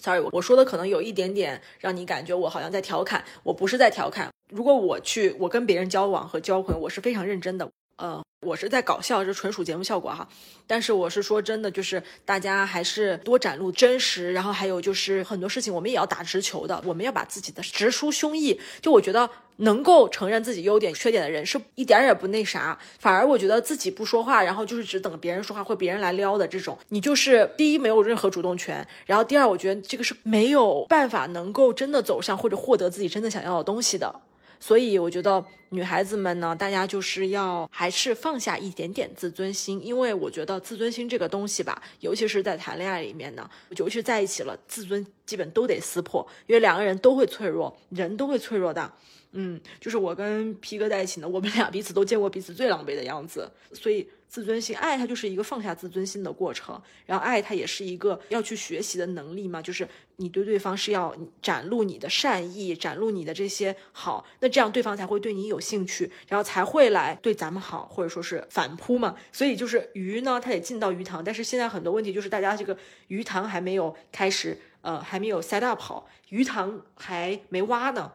[0.00, 4.30] Sorry，我说的可能有一点点让你感觉我好像在调侃，我不是在调侃。
[4.50, 7.68] 如果我去我跟别人交往和交朋友，我是非常认真的。
[7.98, 10.26] 呃，我是在搞笑，这纯属节目效果哈。
[10.66, 18.56] 但是我是说真的，就是大家还是多展露真实，然后还有就是很多事情我们也要打直球的，我们要把自己的直抒胸臆。
[18.80, 22.78] 就我觉得能够承认自己优点缺点的人，是一点也不那啥。
[23.00, 34.20] 反而我觉得自己不说话，然后就是只等别人说话或别人来撩的这种，你就是第一没有任何主动权，然后第二我觉得这个是没有办法能够真的走向或者获得自己真的想要的东西的。
[34.60, 48.92] 所以我觉得女孩子们呢，大家就是要还是放下一点点自尊心，因为我觉得自尊心这个东西吧，尤其是在谈恋爱里面呢，尤其在一起了，自尊基本都得撕破，因为两个人都会脆弱，人都会脆弱的。
[49.32, 69.16] 嗯，就是我跟皮哥在一起呢，我们俩彼此都见过彼此最狼狈的样子，所以自尊心，爱它就是一个放下自尊心的过程，然后爱它也是一个要去学习的能力嘛，就是你对对方是要展露你的善意，展露你的这些好，那这样对方才会对你有兴趣，然后才会来对咱们好，或者说是反扑嘛。
[69.32, 72.76] 所以就是鱼呢，它得进到鱼塘，但是现在很多问题就是大家这个
[73.06, 78.12] 鱼塘还没有开始，呃，还没有 set up 好，鱼塘还没挖呢。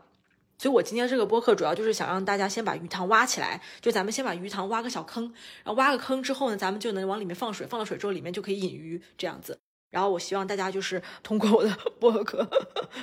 [0.63, 5.25] 所以，我今天这个播客主要就是想让大家先把鱼塘挖起来，就咱们先把鱼塘挖个小坑，
[5.61, 9.59] 然后挖个坑之后呢，咱们就能往里面放水，放了水之后里面就可以引鱼这样子。
[9.91, 12.47] 然后我希望大家就是通过我的 播客，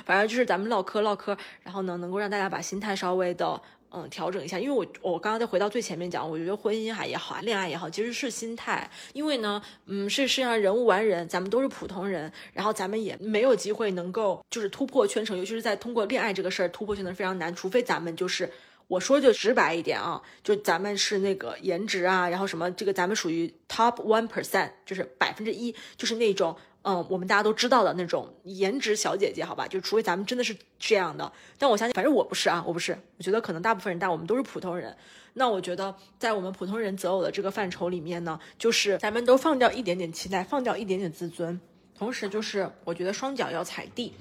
[0.05, 3.61] 反正就是咱们唠嗑唠嗑，然后呢，能够让大家把心态稍微的。
[3.93, 8.89] 嗯，调整一下，因为我我刚刚再回到最前面讲，我觉得婚姻还也好啊，恋爱也好，其实是心态。
[9.11, 18.49] 因为呢，嗯，是世界上人无完人，咱们都是普通人，然后咱们也没有机会能够就是突破圈层，尤其是在通过恋爱这个事儿突破圈层非常难，除非咱们就是
[18.87, 26.55] 我说就直白一点啊，就咱们是那个颜值啊，然后什么这个咱们属于 top one percent，就是百分之一，就是那种。
[26.83, 34.95] 嗯，我们大家都知道的那种颜值小姐姐，好吧，就除非咱们真的是这样的，但我相信，反正我不是啊，我不是，我觉得可能大部分人，但我们都是普通人。
[35.33, 41.59] 那我觉得，在我们普通人择偶的这个范畴里面呢，就是咱们都放掉一点点期待，放掉一点点自尊，
[41.97, 44.13] 同时就是我觉得双脚要踩地，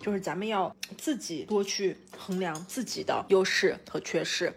[0.00, 4.52] 就是咱们要自己多去衡量自己的优势和缺失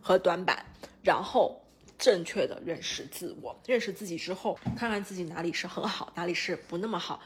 [0.00, 0.64] 和短板，
[1.02, 1.61] 然后。
[2.02, 7.22] 正确的认识自我，认识自己之后，看看自己哪里是很好，哪里是不那么好，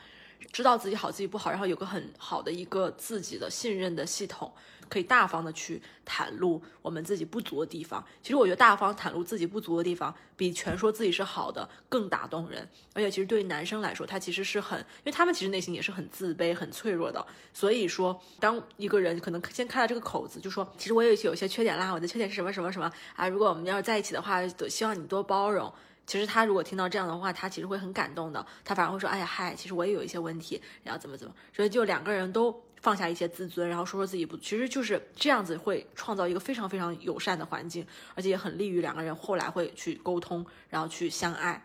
[0.52, 4.52] 知道自己好自己不好，然后有个很好的一个自己的信任的系统。
[4.88, 8.04] 可以大方的去袒露我们自己不足的地方。
[8.22, 12.68] 其实我觉得大方袒露自己不足的地方，比全说自己是好的更打动人。
[12.94, 17.24] 而且其实对于男生来说，他其实是很，因为他们其实内心也是很自卑、很脆弱的。
[17.52, 23.28] 所以说，当一个人可能先开了这个口子，就说其实我也有些缺点啦，我的缺点是什么什么什么啊？
[23.28, 25.72] 如果我们要是在一起的话，希望你多包容。
[26.06, 28.46] 其实他如果听到这样的话，他其实会很感动的。
[28.64, 31.34] 他反而会说，哎呀嗨，其实我也有一些问题，然后怎么怎么。
[31.52, 32.62] 所以就两个人都。
[32.86, 37.84] 放下一些自尊，然后说说自己不，其实就是这样子会创造一个非常非常友善的环境，
[38.14, 41.60] 而且也很利于两个人后来会去沟通，然后去相爱。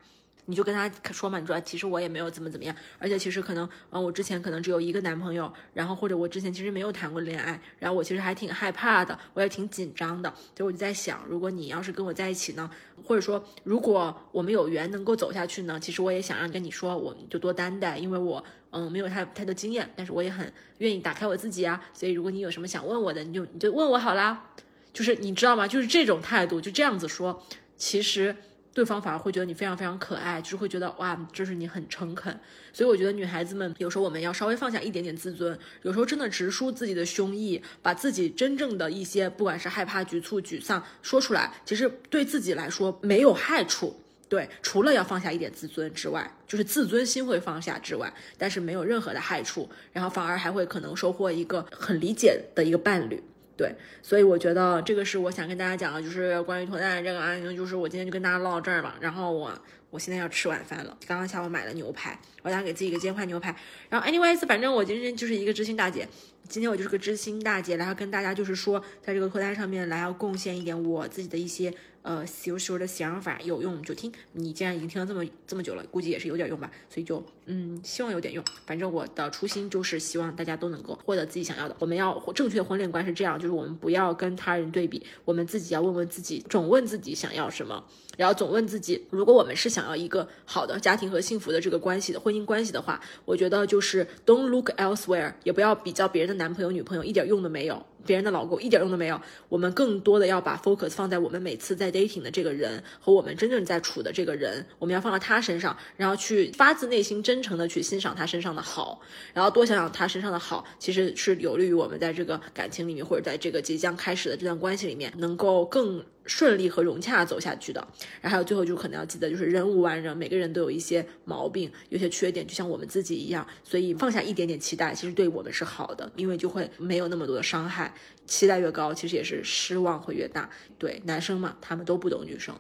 [0.46, 12.70] 你就跟他说嘛，你说其实我也没有怎么怎么样，而且其实可能，嗯，我之前可能只有一个男朋友，然后或者我之前其实没有谈过恋爱，然后我其实还挺害怕的，我也挺紧张的，所以我就在想，如果你要是跟我在一起呢，
[13.04, 18.44] 或者说如果我们有缘能够走下去呢，其实我也想让跟你说，我就多担待，因为我。
[18.74, 21.84] 嗯，没有太太多经验，但是我也很愿意打开我自己啊。
[21.92, 24.50] 所以如果你有什么想问我的，你就你就问我好啦。
[24.94, 25.68] 就是你知道吗？
[25.68, 28.34] 就是这种态度，就这样子说，其实
[28.74, 32.38] 对方反而会觉得你非常非常可爱，就是会觉得哇，就是你很诚恳。
[32.72, 43.94] 所以我觉得女孩子们有时候我们要稍微放下一点点自尊，有时候真的直抒自己的胸臆，把自己真正的一些不管是害怕、局促、沮丧说出来，其实对自己来说没有害处。
[44.30, 53.22] 对，除了要放下一点自尊之外，就是自尊心会放下之外，但是没有任何的害处，然后反而还会可能收获一个很理解的一个伴侣。
[53.62, 58.98] 对，所以我觉得这个是我想跟大家讲的，就是关于脱单这个案例，就是我今天就跟大家唠到这儿吧。
[59.00, 59.54] 然后我
[59.92, 63.56] 我现在要吃晚饭了，刚刚下午买了牛排，我想给自己一个煎块牛排。
[63.88, 66.08] 然后 anyways，反正我今天就是一个知心大姐，
[66.50, 71.72] 今天我就是个知心大姐，然后跟大家就是说，在这个脱单上面来要贡献一点我自己的一些。
[72.04, 74.12] 呃，小小的想法有用就听。
[74.34, 76.72] 你既然已经听了这么这么久了，估计也是有点用吧。
[76.90, 78.44] 所以就嗯，希望有点用。
[78.66, 81.76] 反正我的初心就是希望大家都能够获得自己想要的。
[81.80, 87.84] 我们要正确的婚恋观是这样，就是我们不要跟他人对比，我们自己要问问自己，总问自己想要什么，
[88.18, 97.86] 然后总问自己，如果我们是想要一个好的家庭和幸福的这个关系的婚姻关系的话，我觉得就是 don't look elsewhere，也不要比较别人的男朋友女朋友，一点用都没有。
[98.06, 99.20] 别人的老公一点用都没有，
[99.50, 109.00] 我们更多的要把 focus 放在我们每次在 dating 的这个人和我们真正在处的这个人，我们要放到他身上，然后去发自内心真诚的去欣赏他身上的好，
[109.34, 116.04] 然后多想想他身上的好，其实是有利于我们在这个感情里面或者在这个即将开始的这段关系里面能够更。
[116.32, 117.86] 顺利和融洽走下去的，
[118.22, 127.94] 然后还有最后就可能要记得，就是人无完人，每个人都有一些毛病，有些缺点，就像我们自己一样，所以放下一点点期待，其实对我们是好的，因为就会没有那么多的伤害。
[128.26, 130.50] 期待越高，其实也是失望会越大。
[130.78, 132.56] 对，男生嘛，他们都不懂女生。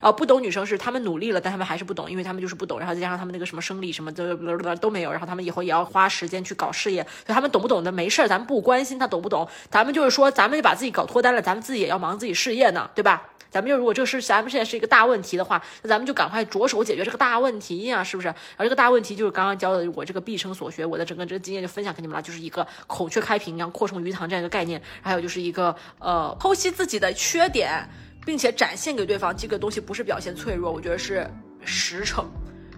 [0.00, 4.34] 啊，不懂女生是他们努力了，但他们还是不懂，因为他们就是不懂，然后再加上他们那个什么生理什么的
[4.76, 13.28] 都没有，然后他们以后也要花时间去搞事业，所以他们懂不懂的没事儿，咱们不关心他懂不懂，咱们就是说，咱们就把自己搞脱单了，咱们自己也要忙自己事业呢，对吧？
[13.50, 18.28] 咱们就如果这个是咱们现在是一个大问题的话，那咱们就赶快着手解决这个大问题呀，是不是？
[18.28, 27.86] 然后这个大问题就是刚刚教的我这个毕生所学，我的整个这个经验就分享给你们了，就是一个孔雀开屏，然后扩充鱼塘这样一个概念，还有就是一个呃剖析自己的缺点。
[28.24, 31.28] 并且展现给对方，这个东西不是表现脆弱，我觉得是
[31.64, 32.30] 实诚。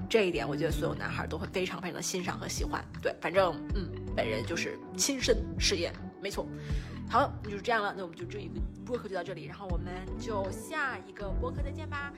[0.08, 2.84] 这一点，我觉得所有男孩都会非常非常的欣赏和喜欢。
[3.00, 5.90] 对，反正嗯，本人就是亲身试验，
[6.20, 6.46] 没错。
[7.08, 12.12] 好，那就是这样了，那我们就这一个播客就到这里，然后我们就下一个播客再见吧。